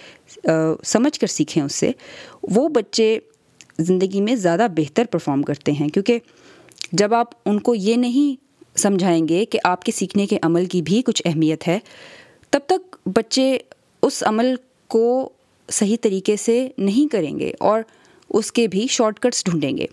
سمجھ 0.84 1.18
کر 1.20 1.26
سیکھیں 1.26 1.62
اس 1.62 1.74
سے۔ 1.74 1.90
وہ 2.42 2.68
بچے 2.68 3.18
زندگی 3.78 4.20
میں 4.20 4.34
زیادہ 4.34 4.66
بہتر 4.76 5.04
پرفارم 5.10 5.42
کرتے 5.42 5.72
ہیں، 5.72 5.88
کیونکہ 5.88 6.18
جب 6.92 7.14
آپ 7.14 7.28
ان 7.46 7.58
کو 7.60 7.74
یہ 7.74 7.96
نہیں 7.96 8.44
سمجھائیں 8.78 9.28
گے 9.28 9.44
کہ 9.44 9.58
آپ 9.64 9.82
کے 9.82 9.92
سیکھنے 9.92 10.26
کے 10.26 10.38
عمل 10.42 10.64
کی 10.64 10.82
بھی 10.82 11.02
کچھ 11.02 11.22
اہمیت 11.24 11.68
ہے، 11.68 11.78
تب 12.50 12.60
تک 12.66 12.96
بچے 13.06 13.58
اس 14.02 14.22
عمل 14.26 14.54
کو 14.88 15.30
صحیح 15.70 15.96
طریقے 16.00 16.36
سے 16.36 16.68
نہیں 16.78 17.12
کریں 17.12 17.38
گے 17.38 17.52
اور 17.60 17.80
اس 18.30 18.52
کے 18.52 18.68
بھی 18.68 18.86
شارٹ 18.90 19.20
کٹس 19.20 19.44
ڈھونڈیں 19.44 19.76
گے۔ 19.76 19.86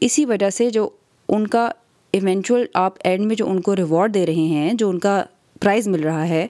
اسی 0.00 0.24
وجہ 0.24 0.50
سے 0.50 0.70
جو 0.70 0.88
ان 1.28 1.46
کا 1.46 1.70
ایونچوئل 2.12 2.64
آپ 2.74 2.94
اینڈ 3.04 3.26
میں 3.26 3.36
جو 3.36 3.50
ان 3.50 3.60
کو 3.60 3.76
ریوارڈ 3.76 4.14
دے 4.14 4.26
رہے 4.26 4.34
ہیں، 4.34 4.74
جو 4.74 4.88
ان 4.88 4.98
کا 4.98 5.24
پرائز 5.60 5.88
مل 5.88 6.00
رہا 6.00 6.28
ہے، 6.28 6.46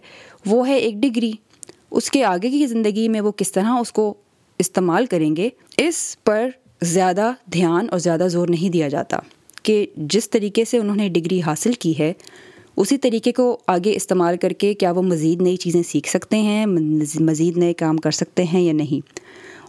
وہ 0.46 0.68
ہے 0.68 0.74
ایک 0.74 0.94
ڈگری 0.94 1.32
اس 1.90 2.10
کے 2.10 2.24
آگے 2.24 2.50
کی 2.50 2.66
زندگی 2.66 3.08
میں 3.08 3.20
وہ 3.20 3.30
کس 3.30 3.52
طرح 3.52 3.70
اس 3.80 3.92
کو 3.92 4.14
استعمال 4.58 5.06
کریں 5.06 5.36
گے، 5.36 5.48
اس 5.76 6.16
پر 6.24 6.48
زیادہ 6.82 7.32
دھیان 7.52 7.86
اور 7.90 7.98
زیادہ 7.98 8.26
زور 8.30 8.48
نہیں 8.48 8.70
دیا 8.70 8.88
جاتا 8.88 9.18
کہ 9.62 9.86
جس 9.96 10.30
طریقے 10.30 10.64
سے 10.64 10.78
انہوں 10.78 10.96
نے 10.96 11.08
ڈگری 11.08 11.42
حاصل 11.42 11.72
کی 11.72 11.98
ہے۔ 11.98 12.12
اسی 12.76 12.98
طریقے 12.98 13.32
کو 13.32 13.58
آگے 13.66 13.96
استعمال 13.96 14.36
کر 14.36 14.50
کے 14.50 14.74
کیا 14.74 14.90
وہ 14.90 15.02
مزید 15.02 15.42
نئی 15.42 15.56
چیزیں 15.56 15.82
سیکھ 15.82 16.08
سکتے 16.08 16.36
ہیں 16.36 16.66
مزید 17.20 17.58
نئے 17.58 17.72
کام 17.72 17.96
کر 17.96 18.10
سکتے 18.10 18.44
ہیں 18.44 18.60
یا 18.60 18.72
نہیں؟ 18.72 19.06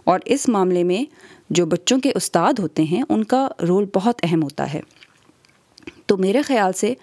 اور 0.04 0.20
اس 0.24 0.48
معاملے 0.48 0.84
میں 0.84 1.04
جو 1.50 1.66
بچوں 1.66 2.00
کے 2.00 2.12
استاد 2.14 2.52
ہوتے 2.58 2.82
ہیں، 2.82 3.02
ان 3.08 3.24
کا 3.24 3.48
رول 3.68 3.86
بہت 3.94 4.20
اہم 4.22 4.42
ہوتا 4.42 4.72
ہے۔ 4.74 4.80
تو 6.06 6.16
میرے 6.16 6.42
خیال 6.42 6.72
سے 6.72 6.94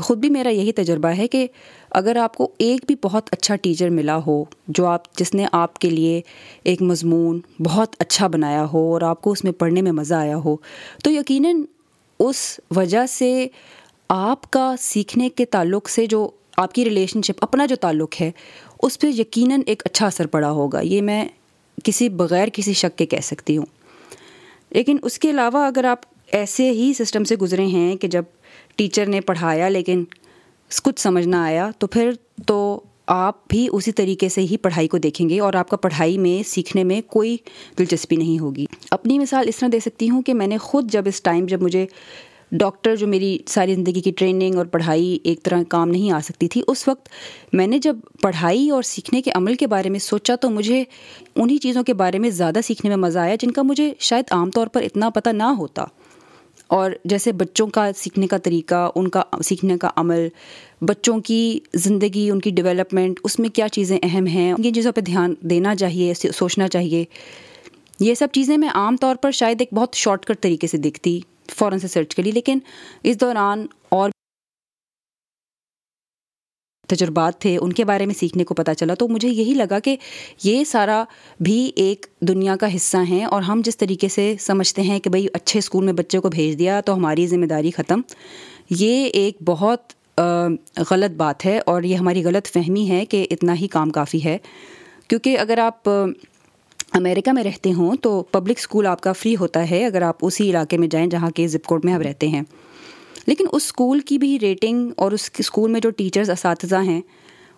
خود 0.00 0.18
بھی 0.18 0.30
میرا 0.30 0.48
یہی 0.48 0.72
تجربہ 0.72 1.08
ہے 1.08 1.28
کہ 1.28 1.46
اگر 1.90 2.16
آپ 2.16 2.36
کو 2.36 2.50
ایک 2.58 2.80
بھی 2.86 2.94
بہت 3.02 3.28
اچھا 3.32 3.56
ٹیچر 3.56 3.88
ملا 3.88 4.18
ہو، 4.26 4.44
جو 4.68 4.86
آپ، 4.86 5.16
جس 5.16 5.34
نے 5.34 5.46
آپ 5.52 5.78
کے 5.78 5.90
لیے 5.90 6.20
ایک 6.62 6.82
مضمون 6.82 7.40
بہت 7.60 7.96
اچھا 7.98 8.26
بنایا 8.26 8.64
ہو 8.72 8.92
اور 8.92 9.02
آپ 9.02 9.22
کو 9.22 9.32
اس 9.32 9.44
میں 9.44 9.52
پڑھنے 9.52 9.82
میں 9.82 9.92
مزہ 9.92 10.14
آیا 10.14 10.36
ہو، 10.36 10.56
تو 11.04 11.10
یقیناً 11.10 11.62
اس 12.18 12.60
وجہ 12.76 13.06
سے 13.06 13.46
آپ 14.14 14.50
کا 14.50 14.74
سیکھنے 14.78 15.28
کے 15.28 15.44
تعلق 15.44 15.88
سے 15.88 16.06
جو 16.06 16.30
آپ 16.56 16.74
کی 16.74 16.84
ریلیشن 16.84 17.22
شپ 17.22 17.38
اپنا 17.40 17.66
جو 17.66 17.76
تعلق 17.76 18.20
ہے، 18.20 18.30
اس 18.82 18.98
پہ 18.98 19.06
یقیناً 19.06 19.60
ایک 19.66 19.82
اچھا 19.86 20.06
اثر 20.06 20.26
پڑا 20.26 20.50
ہوگا۔ 20.50 20.80
یہ 20.80 21.02
میں 21.02 21.28
کسی 21.84 22.08
بغیر 22.08 22.48
کسی 22.52 22.72
شک 22.72 22.98
کے 22.98 23.06
کہہ 23.06 23.20
سکتی 23.22 23.56
ہوں۔ 23.56 23.66
لیکن 24.70 24.96
اس 25.02 25.18
کے 25.18 25.30
علاوہ 25.30 25.66
اگر 25.66 25.84
آپ 25.84 25.98
ایسے 26.32 26.70
ہی 26.70 26.92
سسٹم 26.92 27.24
سے 27.24 27.36
گزرے 27.36 27.66
ہیں 27.66 27.96
کہ 27.96 28.08
جب 28.08 28.22
ٹیچر 28.76 29.06
نے 29.06 29.20
پڑھایا 29.20 29.68
لیکن 29.68 30.04
کچھ 30.82 31.00
سمجھ 31.00 31.28
نہ 31.28 31.36
آیا، 31.36 31.70
تو 31.78 31.86
پھر 31.86 32.10
تو 32.46 32.80
آپ 33.06 33.48
بھی 33.48 33.68
اسی 33.72 33.92
طریقے 33.92 34.28
سے 34.28 34.40
ہی 34.40 34.56
پڑھائی 34.56 34.88
کو 34.88 34.98
دیکھیں 34.98 35.28
گے 35.28 35.40
اور 35.40 35.54
آپ 35.54 35.68
کا 35.68 35.76
پڑھائی 35.76 36.18
میں، 36.18 36.48
سیکھنے 36.48 36.84
میں 36.84 37.00
کوئی 37.06 37.36
دلچسپی 37.78 38.16
نہیں 38.16 38.38
ہوگی۔ 38.38 38.66
اپنی 38.90 39.18
مثال 39.18 39.48
اس 39.48 39.56
طرح 39.56 39.68
دے 39.72 39.80
سکتی 39.80 40.10
ہوں 40.10 40.22
کہ 40.22 40.34
میں 40.34 40.46
نے 40.46 40.58
خود 40.58 40.92
جب 40.92 41.02
اس 41.06 41.22
ٹائم 41.22 41.46
جب 41.46 41.62
مجھے 41.62 41.86
ڈاکٹر 42.52 42.96
جو 42.96 43.06
میری 43.06 43.38
ساری 43.46 43.74
زندگی 43.74 44.00
کی 44.00 44.10
ٹریننگ 44.10 44.54
اور 44.54 44.66
پڑھائی 44.66 45.18
ایک 45.24 45.42
طرح 45.42 45.62
کام 45.68 45.88
نہیں 45.88 46.10
آ 46.10 46.20
سکتی 46.20 46.48
تھی، 46.48 46.62
اس 46.66 46.88
وقت 46.88 47.08
میں 47.52 47.66
نے 47.66 47.78
جب 47.78 47.96
پڑھائی 48.20 48.70
اور 48.70 48.82
سیکھنے 48.82 49.22
کے 49.22 49.30
عمل 49.30 49.54
کے 49.54 49.66
بارے 49.66 49.88
میں 49.88 49.98
سوچا 49.98 50.36
تو 50.36 50.50
مجھے 50.50 50.84
انہی 51.36 51.58
چیزوں 51.58 51.82
کے 51.82 51.94
بارے 51.94 52.18
میں 52.18 52.30
زیادہ 52.30 52.58
سیکھنے 52.64 52.88
میں 52.88 52.96
مزہ 52.96 53.18
آیا 53.18 53.34
جن 53.34 53.50
کا 53.50 53.62
مجھے 53.62 53.92
شاید 53.98 54.24
عام 54.30 54.50
طور 54.50 54.66
پر 54.66 54.82
اتنا 54.82 55.10
پتہ 55.10 55.30
نہ 55.30 55.42
ہوتا۔ 55.42 55.84
اور 56.66 56.90
جیسے 57.04 57.32
بچوں 57.32 57.66
کا 57.66 57.90
سیکھنے 57.96 58.26
کا 58.26 58.38
طریقہ، 58.38 58.90
ان 58.94 59.08
کا 59.08 59.22
سیکھنے 59.44 59.78
کا 59.78 59.90
عمل، 59.96 60.28
بچوں 60.80 61.20
کی 61.20 61.60
زندگی، 61.74 62.30
ان 62.30 62.40
کی 62.40 62.50
ڈیولپمنٹ، 62.50 63.20
اس 63.24 63.38
میں 63.38 63.48
کیا 63.48 63.68
چیزیں 63.68 63.98
اہم 64.02 64.26
ہیں، 64.26 64.52
ان 64.52 64.74
چیزوں 64.74 64.92
پہ 64.92 65.00
دھیان 65.00 65.34
دینا 65.40 65.76
چاہیے، 65.76 66.14
سوچنا 66.14 66.68
چاہیے۔ 66.68 67.04
یہ 68.00 68.14
سب 68.14 68.28
چیزیں 68.32 68.58
میں 68.58 68.68
عام 68.68 68.96
طور 68.96 69.16
پر 69.16 69.30
شاید 69.30 69.60
ایک 69.60 69.74
بہت 69.74 69.94
شارٹ 69.94 70.26
کٹ 70.26 70.40
طریقے 70.40 70.66
سے 70.66 70.76
دیکھتی 70.76 71.20
فوراً 71.52 71.78
سے 71.78 71.88
سرچ 71.88 72.14
کری 72.14 72.30
لیکن 72.30 72.58
اس 73.02 73.20
دوران 73.20 73.66
اور 73.88 74.10
تجربات 76.88 77.38
تھے، 77.40 77.56
ان 77.56 77.72
کے 77.72 77.84
بارے 77.84 78.06
میں 78.06 78.14
سیکھنے 78.14 78.44
کو 78.44 78.54
پتہ 78.54 78.70
چلا۔ 78.78 78.94
تو 78.94 79.08
مجھے 79.08 79.28
یہی 79.28 79.54
لگا 79.54 79.78
کہ 79.78 79.96
یہ 80.44 80.64
سارا 80.64 81.02
بھی 81.40 81.70
ایک 81.76 82.06
دنیا 82.20 82.56
کا 82.56 82.74
حصہ 82.74 82.96
ہیں 83.08 83.24
اور 83.24 83.42
ہم 83.42 83.60
جس 83.64 83.76
طریقے 83.76 84.08
سے 84.08 84.34
سمجھتے 84.40 84.82
ہیں 84.82 84.98
کہ 85.00 85.10
بھائی 85.10 85.26
اچھے 85.34 85.58
اسکول 85.58 85.84
میں 85.84 85.92
بچے 85.92 86.18
کو 86.18 86.28
بھیج 86.28 86.58
دیا 86.58 86.80
تو 86.80 86.94
ہماری 86.94 87.26
ذمہ 87.26 87.46
داری 87.46 87.70
ختم۔ 87.70 88.00
یہ 88.70 89.04
ایک 89.04 89.36
بہت 89.44 89.92
غلط 90.90 91.16
بات 91.16 91.44
ہے، 91.46 91.58
اور 91.58 91.82
یہ 91.82 91.96
ہماری 91.96 92.24
غلط 92.24 92.46
فہمی 92.46 92.88
ہے 92.88 93.04
کہ 93.06 93.26
اتنا 93.30 93.54
ہی 93.54 93.66
کام 93.68 93.90
کافی 93.90 94.24
ہے۔ 94.24 94.36
کیونکہ 95.08 95.38
اگر 95.38 95.58
آپ 95.58 95.88
امریکہ 96.92 97.32
میں 97.32 97.44
رہتے 97.44 97.72
ہوں 97.72 97.96
تو 97.96 98.22
پبلک 98.22 98.58
اسکول 98.58 98.86
آپ 98.86 99.00
کا 99.00 99.12
فری 99.12 99.36
ہوتا 99.36 99.70
ہے 99.70 99.86
اگر 99.86 100.02
آپ 100.02 100.16
اسی 100.22 100.50
علاقے 100.50 100.78
میں 100.78 100.88
جائیں 100.88 101.06
جہاں 101.06 101.30
کے 101.30 101.48
زپ 101.48 101.66
کوڈ 101.66 101.84
میں 101.84 101.94
آپ 101.94 102.00
رہتے 102.00 102.28
ہیں۔ 102.28 102.42
لیکن 103.26 103.44
اس 103.52 103.64
اسکول 103.64 104.00
کی 104.00 104.18
بھی 104.18 104.38
ریٹنگ 104.40 104.90
اور 104.96 105.12
اس 105.12 105.30
اسکول 105.38 105.70
میں 105.70 105.80
جو 105.80 105.90
ٹیچرز 105.90 106.30
اساتذہ 106.30 106.76
ہیں، 106.76 107.00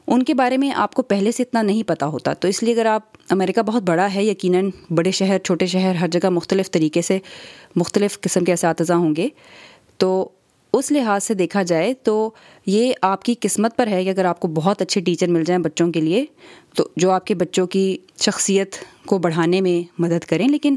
ان 0.06 0.22
کے 0.22 0.34
بارے 0.34 0.56
میں 0.56 0.70
آپ 0.70 0.94
کو 0.94 1.02
پہلے 1.02 1.32
سے 1.32 1.42
اتنا 1.42 1.62
نہیں 1.62 1.82
پتہ 1.82 2.04
ہوتا۔ 2.04 2.32
تو 2.32 2.48
اس 2.48 2.62
لیے 2.62 2.74
اگر 2.74 2.86
آپ 2.86 3.02
امریکہ 3.30 3.62
بہت 3.62 3.82
بڑا 3.82 4.14
ہے، 4.14 4.24
یقیناً 4.24 4.70
بڑے 4.90 5.10
شہر، 5.10 5.38
چھوٹے 5.38 5.66
شہر، 5.66 5.94
ہر 5.94 6.08
جگہ 6.08 6.30
مختلف 6.30 6.70
طریقے 6.70 7.02
سے 7.02 7.18
مختلف 7.76 8.20
قسم 8.20 8.44
کے 8.44 8.52
اساتذہ 8.52 8.92
ہوں 8.92 9.16
گے۔ 9.16 9.28
تو 9.98 10.28
اس 10.74 10.92
لحاظ 10.92 11.24
سے 11.24 11.34
دیکھا 11.34 11.62
جائے 11.62 11.94
تو 11.94 12.30
یہ 12.66 12.92
آپ 13.02 13.22
کی 13.22 13.34
قسمت 13.40 13.76
پر 13.76 13.86
ہے 13.86 14.04
کہ 14.04 14.08
اگر 14.08 14.24
آپ 14.24 14.40
کو 14.40 14.48
بہت 14.48 14.82
اچھے 14.82 15.00
ٹیچر 15.00 15.26
مل 15.26 15.44
جائیں 15.44 15.62
بچوں 15.62 15.92
کے 15.92 16.00
لیے، 16.00 16.24
تو 16.74 16.88
جو 16.96 17.10
آپ 17.10 17.26
کے 17.26 17.34
بچوں 17.34 17.66
کی 17.66 17.98
شخصیت 18.20 18.74
کو 19.06 19.18
بڑھانے 19.18 19.60
میں 19.60 20.02
مدد 20.02 20.24
کریں۔ 20.24 20.48
لیکن 20.48 20.76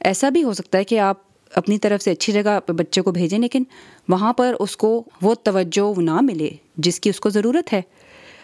ایسا 0.00 0.28
بھی 0.28 0.42
ہو 0.44 0.52
سکتا 0.52 0.78
ہے 0.78 0.84
کہ 0.84 0.98
آپ 0.98 1.16
اپنی 1.54 1.78
طرف 1.78 2.02
سے 2.02 2.10
اچھی 2.10 2.32
جگہ 2.32 2.70
بچے 2.72 3.00
کو 3.00 3.12
بھیجیں، 3.12 3.38
لیکن 3.38 3.62
وہاں 4.08 4.32
پر 4.32 4.54
اس 4.60 4.76
کو 4.76 5.04
وہ 5.22 5.34
توجہ 5.42 6.00
نہ 6.00 6.20
ملے 6.20 6.50
جس 6.76 7.00
کی 7.00 7.10
اس 7.10 7.20
کو 7.20 7.30
ضرورت 7.30 7.72
ہے۔ 7.72 7.82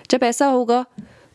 جب 0.08 0.18
ایسا 0.22 0.50
ہوگا 0.50 0.82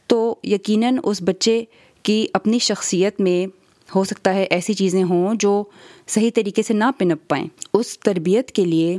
تو 0.07 0.35
یقیناً 0.43 0.97
اس 1.03 1.21
بچے 1.21 1.63
کی 2.03 2.27
اپنی 2.33 2.59
شخصیت 2.59 3.21
میں 3.21 3.47
ہو 3.95 4.03
سکتا 4.03 4.33
ہے 4.33 4.43
ایسی 4.43 4.73
چیزیں 4.73 5.03
ہوں 5.03 5.35
جو 5.35 5.63
صحیح 6.07 6.29
طریقے 6.35 6.63
سے 6.63 6.73
نہ 6.73 6.83
پنپ 6.97 7.27
پائیں۔ 7.27 7.47
اس 7.73 7.99
تربیت 7.99 8.51
کے 8.51 8.65
لیے 8.65 8.97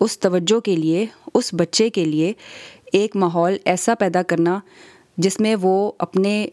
اس 0.00 0.18
توجہ 0.18 0.60
کے 0.60 0.76
لیے، 0.76 1.06
اس 1.34 1.50
بچے 1.52 1.90
کے 1.90 2.04
لیے 2.04 2.32
ایک 2.92 3.16
ماحول 3.16 3.56
ایسا 3.64 3.94
پیدا 3.94 4.22
کرنا 4.22 4.60
جس 5.16 5.40
میں 5.40 5.56
وہ 5.62 5.92
اپنے 5.98 6.46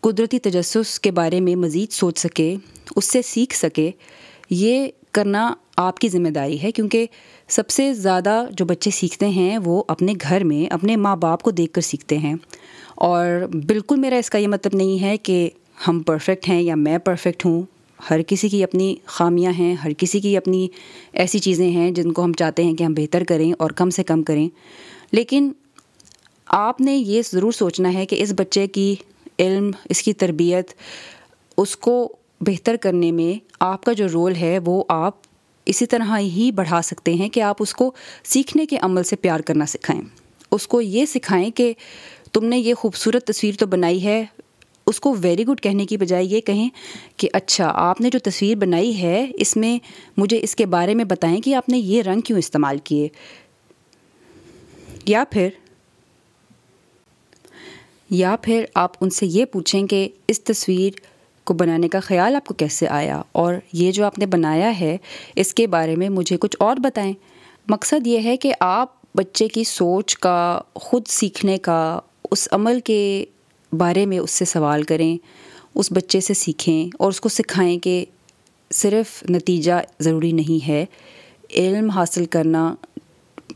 قدرتی 0.00 0.38
تجسس 0.38 1.00
کے 1.00 1.10
بارے 1.10 1.40
میں 1.40 1.56
مزید 1.56 1.92
سوچ 1.92 2.18
سکے، 2.18 2.56
اس 2.96 3.04
سے 3.04 3.22
سیکھ 3.22 3.56
سکے، 3.56 3.90
یہ 4.50 4.88
کرنا 5.12 5.54
آپ 5.76 5.98
کی 5.98 6.08
ذمہ 6.08 6.28
داری 6.28 6.62
ہے۔ 6.62 6.72
کیونکہ 6.72 7.06
سب 7.48 7.70
سے 7.70 7.94
زیادہ 7.94 8.44
جو 8.50 8.64
بچے 8.64 8.90
سیکھتے 8.90 9.28
ہیں، 9.28 9.58
وہ 9.64 9.82
اپنے 9.88 10.14
گھر 10.22 10.44
میں 10.44 10.72
اپنے 10.72 10.96
ماں 10.96 11.16
باپ 11.16 11.42
کو 11.42 11.50
دیکھ 11.50 11.72
کر 11.72 11.80
سیکھتے 11.80 12.18
ہیں۔ 12.18 12.34
اور 12.94 13.26
بالکل 13.66 14.00
میرا 14.00 14.16
اس 14.16 14.30
کا 14.30 14.38
یہ 14.38 14.48
مطلب 14.48 14.76
نہیں 14.76 15.02
ہے 15.02 15.16
کہ 15.16 15.50
ہم 15.88 16.00
پرفیکٹ 16.00 16.48
ہیں 16.48 16.62
یا 16.62 16.74
میں 16.74 16.98
پرفیکٹ 16.98 17.44
ہوں۔ 17.44 17.62
ہر 18.10 18.20
کسی 18.26 18.48
کی 18.48 18.64
اپنی 18.64 18.96
خامیاں 19.06 19.52
ہیں، 19.52 19.74
ہر 19.74 19.90
کسی 19.98 20.20
کی 20.20 20.36
اپنی 20.36 20.68
ایسی 21.12 21.38
چیزیں 21.38 21.70
ہیں 21.70 21.90
جن 21.90 22.12
کو 22.12 22.24
ہم 22.24 22.32
چاہتے 22.32 22.64
ہیں 22.64 22.74
کہ 22.74 22.84
ہم 22.84 22.94
بہتر 22.94 23.24
کریں 23.24 23.52
اور 23.58 23.70
کم 23.70 23.90
سے 23.90 24.02
کم 24.02 24.22
کریں۔ 24.22 24.48
لیکن 25.12 25.52
آپ 26.46 26.80
نے 26.80 26.96
یہ 26.96 27.22
ضرور 27.32 27.52
سوچنا 27.52 27.94
ہے 27.94 28.06
کہ 28.06 28.22
اس 28.22 28.32
بچے 28.36 28.66
کی 28.66 28.94
علم، 29.38 29.70
اس 29.88 30.02
کی 30.02 30.12
تربیت، 30.12 30.72
اس 31.56 31.76
کو 31.76 32.16
بہتر 32.40 32.76
کرنے 32.76 33.12
میں 33.12 33.44
آپ 33.60 33.84
کا 33.84 33.92
جو 33.92 34.06
رول 34.12 34.34
ہے 34.34 34.58
وہ 34.66 34.84
آپ 34.88 35.14
اسی 35.66 35.86
طرح 35.86 36.18
ہی 36.18 36.52
بڑھا 36.52 36.82
سکتے 36.82 37.14
ہیں 37.14 37.28
کہ 37.28 37.40
آپ 37.40 37.56
اس 37.60 37.74
کو 37.74 37.92
سیکھنے 38.24 38.66
کے 38.66 38.76
عمل 38.80 39.02
سے 39.02 39.16
پیار 39.16 39.40
کرنا 39.40 39.66
سکھائیں۔ 39.66 40.02
اس 40.50 40.66
کو 40.66 40.80
یہ 40.80 41.06
سکھائیں 41.06 41.50
کہ 41.50 41.72
تم 42.32 42.44
نے 42.44 42.58
یہ 42.58 42.74
خوبصورت 42.74 43.26
تصویر 43.26 43.54
تو 43.58 43.66
بنائی 43.66 44.04
ہے 44.04 44.24
اس 44.86 45.00
کو 45.00 45.14
ویری 45.20 45.44
گڈ 45.46 45.60
کہنے 45.60 45.86
کی 45.86 45.96
بجائے 45.96 46.24
یہ 46.24 46.40
کہیں 46.40 46.68
کہ 47.16 47.28
اچھا 47.32 47.72
آپ 47.74 48.00
نے 48.00 48.10
جو 48.10 48.18
تصویر 48.18 48.54
بنائی 48.54 49.02
ہے، 49.02 49.26
اس 49.34 49.56
میں 49.56 49.78
مجھے 50.16 50.38
اس 50.42 50.56
کے 50.56 50.66
بارے 50.66 50.94
میں 50.94 51.04
بتائیں 51.04 51.40
کہ 51.40 51.54
آپ 51.54 51.68
نے 51.68 51.78
یہ 51.78 52.02
رنگ 52.02 52.20
کیوں 52.20 52.38
استعمال 52.38 52.78
کیے۔ 52.84 53.08
یا 55.06 55.24
پھر 55.30 55.48
یا 58.10 58.36
پھر 58.42 58.64
آپ 58.74 58.90
ان 59.00 59.10
سے 59.10 59.26
یہ 59.26 59.44
پوچھیں 59.44 59.86
کہ 59.86 60.08
اس 60.28 60.40
تصویر 60.40 60.90
کو 61.44 61.54
بنانے 61.54 61.88
کا 61.88 62.00
خیال 62.00 62.36
آپ 62.36 62.44
کو 62.44 62.54
کیسے 62.54 62.88
آیا؟ 62.88 63.22
اور 63.32 63.54
یہ 63.72 63.92
جو 63.92 64.04
آپ 64.04 64.18
نے 64.18 64.26
بنایا 64.26 64.80
ہے، 64.80 64.96
اس 65.36 65.54
کے 65.54 65.66
بارے 65.66 65.96
میں 65.96 66.08
مجھے 66.08 66.36
کچھ 66.36 66.56
اور 66.60 66.76
بتائیں۔ 66.76 67.12
مقصد 67.68 68.06
یہ 68.06 68.20
ہے 68.24 68.36
کہ 68.36 68.52
آپ 68.60 69.02
بچے 69.14 69.48
کی 69.48 69.64
سوچ 69.64 70.16
کا، 70.16 70.60
خود 70.74 71.02
سیکھنے 71.06 71.58
کا، 71.58 72.00
اس 72.30 72.48
عمل 72.50 72.80
کے 72.80 73.24
بارے 73.72 74.06
میں 74.06 74.18
اس 74.18 74.30
سے 74.30 74.44
سوال 74.44 74.82
کریں، 74.82 75.18
اس 75.74 75.92
بچے 75.92 76.20
سے 76.20 76.34
سیکھیں 76.34 76.96
اور 76.98 77.08
اس 77.08 77.20
کو 77.20 77.28
سکھائیں 77.28 77.78
کہ 77.78 78.04
صرف 78.70 79.30
نتیجہ 79.30 79.72
ضروری 80.00 80.32
نہیں 80.32 80.68
ہے۔ 80.68 80.84
علم 81.54 81.90
حاصل 81.90 82.24
کرنا 82.24 82.74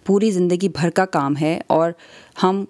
پوری 0.04 0.30
زندگی 0.30 0.68
بھر 0.68 0.90
کا 0.90 1.04
کام 1.04 1.36
ہے 1.36 1.60
اور 1.66 1.90
ہم 2.42 2.64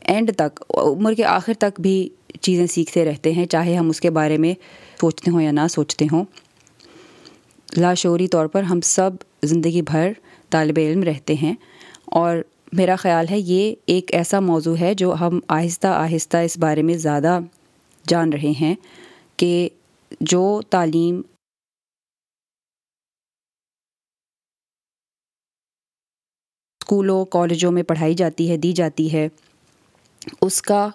اینڈ 0.00 0.30
تک، 0.36 0.62
عمر 0.70 1.14
کے 1.14 1.24
آخر 1.24 1.52
تک 1.58 1.80
بھی 1.80 2.08
چیزیں 2.40 2.66
سیکھتے 2.66 3.04
رہتے 3.04 3.32
ہیں، 3.32 3.46
چاہے 3.46 3.74
ہم 3.74 3.88
اس 3.88 4.00
کے 4.00 4.10
بارے 4.10 4.36
میں 4.36 4.54
سوچتے 5.00 5.30
ہوں 5.30 5.42
یا 5.42 5.50
نہ 5.50 5.68
سوچتے 5.70 6.06
ہوں۔ 6.12 6.24
لاشعوری 7.76 8.28
طور 8.28 8.46
پر 8.46 8.62
ہم 8.62 8.80
سب 8.80 9.10
زندگی 9.42 9.82
بھر 9.82 10.12
طالب 10.50 10.78
علم 10.78 11.02
رہتے 11.02 11.34
ہیں 11.34 11.54
اور 12.04 12.36
میرا 12.72 12.94
خیال 12.96 13.26
ہے 13.30 13.38
یہ 13.38 13.74
ایک 13.86 14.14
ایسا 14.14 14.40
موضوع 14.40 14.76
ہے 14.76 14.92
جو 14.94 15.12
ہم 15.20 15.38
آہستہ 15.48 15.86
آہستہ 15.86 16.36
اس 16.36 16.58
بارے 16.58 16.82
میں 16.82 16.96
زیادہ 16.98 17.38
جان 18.04 18.32
رہے 18.32 18.52
ہیں 18.60 18.74
کہ 19.36 19.68
جو 20.20 20.60
تعلیم 20.70 21.20
اسکولوں، 26.80 27.24
کالجوں 27.24 27.72
میں 27.72 27.82
پڑھائی 27.82 28.14
جاتی 28.14 28.50
ہے، 28.50 28.56
دی 28.56 28.72
جاتی 28.72 29.12
ہے، 29.12 29.28
اس 30.40 30.60
کا 30.62 30.88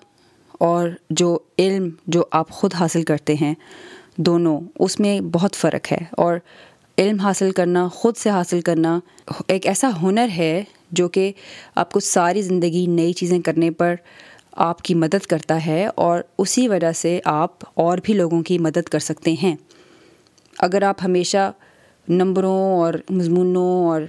اور 0.59 0.89
جو 1.09 1.37
علم 1.59 1.89
جو 2.07 2.23
آپ 2.31 2.49
خود 2.49 2.73
حاصل 2.73 3.03
کرتے 3.03 3.33
ہیں 3.33 3.53
دونوں، 4.17 4.59
اس 4.79 4.99
میں 4.99 5.19
بہت 5.33 5.55
فرق 5.55 5.91
ہے 5.91 5.97
اور 6.17 6.37
علم 6.97 7.19
حاصل 7.19 7.51
کرنا، 7.51 7.87
خود 7.87 8.17
سے 8.17 8.29
حاصل 8.29 8.61
کرنا 8.61 8.99
ایک 9.47 9.67
ایسا 9.67 9.89
ہنر 10.01 10.27
ہے 10.29 10.63
جو 10.91 11.09
کہ 11.09 11.31
آپ 11.75 11.91
کو 11.91 11.99
ساری 11.99 12.41
زندگی 12.41 12.85
نئی 12.85 13.13
چیزیں 13.13 13.39
کرنے 13.39 13.71
پر 13.71 13.95
آپ 14.51 14.81
کی 14.81 14.93
مدد 14.93 15.25
کرتا 15.25 15.65
ہے 15.65 15.87
اور 15.95 16.19
اسی 16.37 16.67
وجہ 16.67 16.91
سے 16.91 17.19
آپ 17.25 17.51
اور 17.73 17.97
بھی 18.03 18.13
لوگوں 18.13 18.41
کی 18.41 18.57
مدد 18.57 18.89
کر 18.89 18.99
سکتے 18.99 19.35
ہیں۔ 19.43 19.55
اگر 20.59 20.81
آپ 20.81 20.95
ہمیشہ 21.03 21.51
نمبروں 22.07 22.79
اور 22.79 22.93
مضمونوں 23.09 23.87
اور 23.89 24.01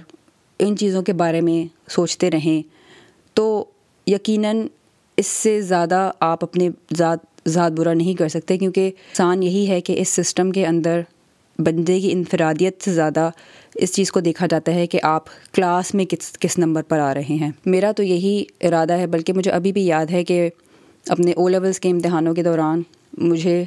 ان 0.59 0.77
چیزوں 0.77 1.01
کے 1.01 1.13
بارے 1.13 1.41
میں 1.41 1.89
سوچتے 1.89 2.31
رہیں 2.31 2.61
تو 3.33 3.65
یقیناً 4.07 4.67
اس 5.17 5.27
سے 5.27 5.61
زیادہ 5.61 6.11
آپ 6.19 6.43
اپنے 6.43 6.69
ذات 6.97 7.19
ذات 7.47 7.71
برا 7.71 7.93
نہیں 7.93 8.13
کر 8.13 8.27
سکتے، 8.27 8.57
کیونکہ 8.57 8.87
انسان 8.87 9.43
یہی 9.43 9.69
ہے 9.69 9.81
کہ 9.81 10.01
اس 10.01 10.09
سسٹم 10.09 10.51
کے 10.51 10.65
اندر 10.65 11.01
بندے 11.59 11.99
کی 11.99 12.11
انفرادیت 12.11 12.83
سے 12.83 12.93
زیادہ 12.93 13.29
اس 13.81 13.93
چیز 13.93 14.11
کو 14.11 14.19
دیکھا 14.19 14.47
جاتا 14.47 14.73
ہے 14.73 14.87
کہ 14.87 14.99
آپ 15.03 15.23
کلاس 15.53 15.93
میں 15.93 16.05
کس 16.05 16.31
کس 16.39 16.57
نمبر 16.57 16.81
پر 16.81 16.99
آ 16.99 17.13
رہے 17.13 17.35
ہیں۔ 17.35 17.51
میرا 17.65 17.91
تو 17.91 18.03
یہی 18.03 18.43
ارادہ 18.61 18.93
ہے، 18.93 19.07
بلکہ 19.07 19.33
مجھے 19.33 19.51
ابھی 19.51 19.71
بھی 19.71 19.85
یاد 19.85 20.11
ہے 20.11 20.23
کہ 20.23 20.49
اپنے 21.05 21.31
او 21.31 21.47
لیولس 21.47 21.79
کے 21.79 21.89
امتحانوں 21.89 22.33
کے 22.33 22.43
دوران 22.43 22.81
مجھے 23.17 23.63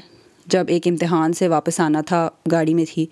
جب 0.47 0.65
ایک 0.69 0.87
امتحان 0.87 1.33
سے 1.33 1.49
واپس 1.49 1.81
آنا 1.81 2.01
تھا 2.01 2.29
گاڑی 2.53 2.75
میں 2.75 2.85
تھی، 2.85 3.07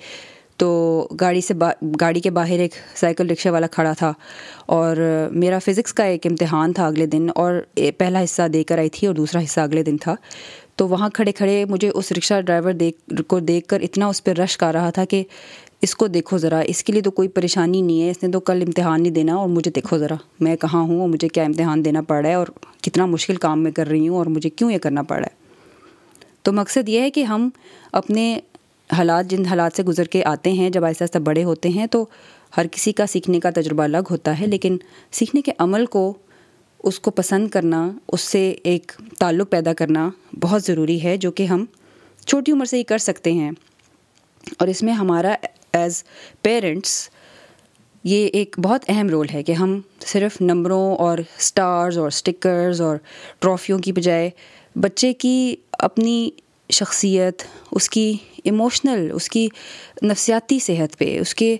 تو 0.56 1.08
گاڑی 1.20 1.40
سے 1.40 1.54
با، 1.54 1.70
گاڑی 2.00 2.20
کے 2.20 2.30
باہر 2.30 2.58
ایک 2.58 2.72
سائیکل 2.94 3.30
رکشے 3.30 3.50
والا 3.50 3.66
کھڑا 3.66 3.92
تھا 3.92 4.12
اور 4.66 4.96
میرا 5.32 5.58
فزکس 5.58 5.94
کا 5.94 6.04
ایک 6.04 6.26
امتحان 6.26 6.72
تھا 6.72 6.86
اگلے 6.86 7.06
دن 7.06 7.26
اور 7.34 7.60
پہلا 7.98 8.24
حصہ 8.24 8.48
دے 8.48 8.64
کر 8.64 8.78
آئی 8.78 8.88
تھی 8.88 9.06
اور 9.06 9.14
دوسرا 9.14 9.42
حصہ 9.44 9.60
اگلے 9.60 9.82
دن 9.82 9.96
تھا۔ 9.96 10.14
تو 10.76 10.88
وہاں 10.88 11.08
کھڑے 11.10 11.32
کھڑے 11.32 11.64
مجھے 11.64 11.90
اس 11.94 12.12
رکشہ 12.12 12.40
ڈرائیور 12.40 12.72
دیکھ، 12.72 13.22
کو 13.26 13.38
دیکھ 13.38 13.66
کر 13.68 13.80
اتنا 13.80 14.06
اس 14.06 14.24
پہ 14.24 14.30
رشک 14.30 14.62
آ 14.62 14.72
رہا 14.72 14.90
تھا 14.90 15.04
کہ 15.04 15.22
اس 15.82 15.94
کو 15.94 16.06
دیکھو 16.06 16.38
ذرا، 16.38 16.60
اس 16.60 16.84
کے 16.84 16.92
لیے 16.92 17.02
تو 17.02 17.10
کوئی 17.10 17.28
پریشانی 17.28 17.80
نہیں 17.80 18.02
ہے۔ 18.02 18.10
اس 18.10 18.22
نے 18.22 18.28
تو 18.28 18.40
کل 18.40 18.62
امتحان 18.66 19.02
نہیں 19.02 19.12
دینا 19.12 19.34
اور 19.34 19.48
مجھے 19.48 19.70
دیکھو 19.70 19.98
ذرا، 19.98 20.14
میں 20.40 20.56
کہاں 20.56 20.82
ہوں 20.82 21.00
اور 21.00 21.08
مجھے 21.08 21.28
کیا 21.28 21.44
امتحان 21.44 21.84
دینا 21.84 22.02
پڑ 22.02 22.22
رہا 22.22 22.28
ہے 22.28 22.34
اور 22.34 22.46
کتنا 22.80 23.06
مشکل 23.06 23.36
کام 23.36 23.62
میں 23.62 23.70
کر 23.70 23.86
رہی 23.86 24.08
ہوں 24.08 24.16
اور 24.16 24.26
مجھے 24.26 24.50
کیوں 24.50 24.72
یہ 24.72 24.78
کرنا 24.78 25.02
پڑ 25.02 25.16
رہا 25.16 25.26
ہے؟ 25.26 25.34
تو 26.42 26.52
مقصد 26.52 26.88
یہ 26.88 27.00
ہے 27.00 27.10
کہ 27.10 27.22
ہم 27.22 27.48
اپنے 27.92 28.38
حالات، 28.92 29.26
جن 29.26 29.46
حالات 29.46 29.72
سے 29.76 29.82
گزر 29.82 30.04
کے 30.04 30.24
آتے 30.24 30.52
ہیں، 30.52 30.70
جب 30.70 30.84
آہستہ 30.84 31.04
آہستہ 31.04 31.18
بڑے 31.18 31.44
ہوتے 31.44 31.68
ہیں، 31.68 31.86
تو 31.86 32.04
ہر 32.56 32.66
کسی 32.66 32.92
کا 32.92 33.06
سیکھنے 33.06 33.40
کا 33.40 33.50
تجربہ 33.50 33.82
الگ 33.82 34.02
ہوتا 34.10 34.40
ہے۔ 34.40 34.46
لیکن 34.46 34.76
سیکھنے 35.12 35.42
کے 35.42 35.52
عمل 35.58 35.86
کو، 35.86 36.14
اس 36.84 37.00
کو 37.00 37.10
پسند 37.10 37.48
کرنا، 37.48 37.90
اس 38.08 38.20
سے 38.20 38.54
ایک 38.62 38.92
تعلق 39.18 39.50
پیدا 39.50 39.72
کرنا 39.72 40.10
بہت 40.40 40.62
ضروری 40.62 41.02
ہے، 41.02 41.16
جو 41.16 41.32
کہ 41.32 41.42
ہم 41.42 41.64
چھوٹی 42.26 42.52
عمر 42.52 42.64
سے 42.64 42.76
ہی 42.76 42.82
کر 42.82 42.98
سکتے 42.98 43.32
ہیں۔ 43.32 43.50
اور 44.58 44.68
اس 44.68 44.82
میں 44.82 44.92
ہمارا 44.92 45.36
ایز 45.80 46.02
پیرنٹس 46.42 47.08
یہ 48.04 48.26
ایک 48.32 48.56
بہت 48.58 48.84
اہم 48.88 49.08
رول 49.08 49.26
ہے 49.32 49.42
کہ 49.42 49.52
ہم 49.52 49.80
صرف 50.06 50.40
نمبروں 50.40 50.96
اور 50.96 51.18
اسٹارز 51.18 51.98
اور 51.98 52.06
اسٹکرز 52.06 52.80
اور 52.80 52.96
ٹرافیوں 53.40 53.78
کی 53.78 53.92
بجائے 53.92 54.30
بچے 54.76 55.12
کی 55.12 55.56
اپنی 55.72 56.30
شخصیت، 56.70 57.42
اس 57.70 57.88
کی 57.90 58.12
ایموشنل 58.44 59.10
اس 59.14 59.28
کی 59.28 59.48
نفسیاتی 60.02 60.58
صحت 60.58 60.98
پہ، 60.98 61.18
اس 61.20 61.34
کے 61.34 61.56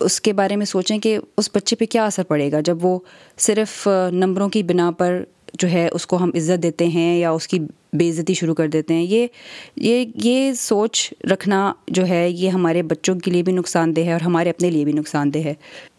اس 0.00 0.20
کے 0.20 0.32
بارے 0.32 0.56
میں 0.56 0.66
سوچیں 0.66 0.98
کہ 0.98 1.18
اس 1.36 1.50
بچے 1.54 1.76
پہ 1.76 1.86
کیا 1.86 2.04
اثر 2.06 2.24
پڑے 2.24 2.50
گا 2.52 2.60
جب 2.60 2.84
وہ 2.84 2.98
صرف 3.38 3.88
نمبروں 4.12 4.48
کی 4.48 4.62
بنا 4.62 4.90
پر 4.90 5.22
جو 5.58 5.68
ہے 5.68 5.88
اس 5.92 6.06
کو 6.06 6.16
ہم 6.16 6.30
عزت 6.34 6.62
دیتے 6.62 6.86
ہیں 6.86 7.18
یا 7.18 7.30
اس 7.30 7.48
کی 7.48 7.58
بے 7.92 8.10
عزتی 8.10 8.34
شروع 8.34 8.54
کر 8.54 8.68
دیتے 8.68 8.94
ہیں، 8.94 9.02
یہ 9.02 9.26
یہ 9.76 10.04
یہ 10.24 10.52
سوچ 10.52 11.14
رکھنا 11.32 11.72
جو 11.88 12.06
ہے، 12.06 12.30
یہ 12.30 12.48
ہمارے 12.48 12.82
بچوں 12.82 13.14
کے 13.14 13.30
لیے 13.30 13.42
بھی 13.42 13.52
نقصان 13.52 13.96
دہ 13.96 14.00
ہے 14.00 14.12
اور 14.12 14.20
ہمارے 14.20 14.50
اپنے 14.50 14.70
لیے 14.70 14.84
بھی 14.84 14.92
نقصان 14.92 15.34
دہ 15.34 15.38
ہے۔ 15.38 15.54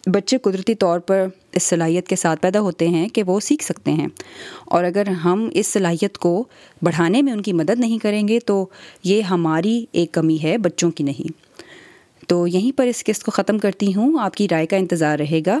بچے 0.06 0.38
قدرتی 0.38 0.74
طور 0.74 0.98
پر 0.98 1.26
اس 1.52 1.62
صلاحیت 1.62 2.08
کے 2.08 2.16
ساتھ 2.16 2.40
پیدا 2.40 2.60
ہوتے 2.60 2.88
ہیں 2.88 3.08
کہ 3.08 3.22
وہ 3.22 3.40
سیکھ 3.40 3.64
سکتے 3.64 3.92
ہیں۔ 3.92 4.08
اور 4.64 4.84
اگر 4.84 5.06
ہم 5.06 5.48
اس 5.54 5.66
صلاحیت 5.66 6.18
کو 6.18 6.44
بڑھانے 6.82 7.22
میں 7.22 7.32
ان 7.32 7.42
کی 7.42 7.52
مدد 7.52 7.80
نہیں 7.80 7.98
کریں 7.98 8.28
گے 8.28 8.40
تو 8.40 8.66
یہ 9.04 9.22
ہماری 9.22 9.84
ایک 9.92 10.12
کمی 10.12 10.38
ہے، 10.42 10.58
بچوں 10.58 10.90
کی 10.90 11.04
نہیں۔ 11.04 11.44
تو 12.28 12.46
یہیں 12.46 12.78
پر 12.78 12.86
اس 12.86 13.04
قسط 13.04 13.22
کو 13.22 13.30
ختم 13.30 13.58
کرتی 13.58 13.94
ہوں۔ 13.94 14.18
آپ 14.20 14.34
کی 14.34 14.46
رائے 14.50 14.66
کا 14.66 14.76
انتظار 14.76 15.18
رہے 15.18 15.40
گا۔ 15.46 15.60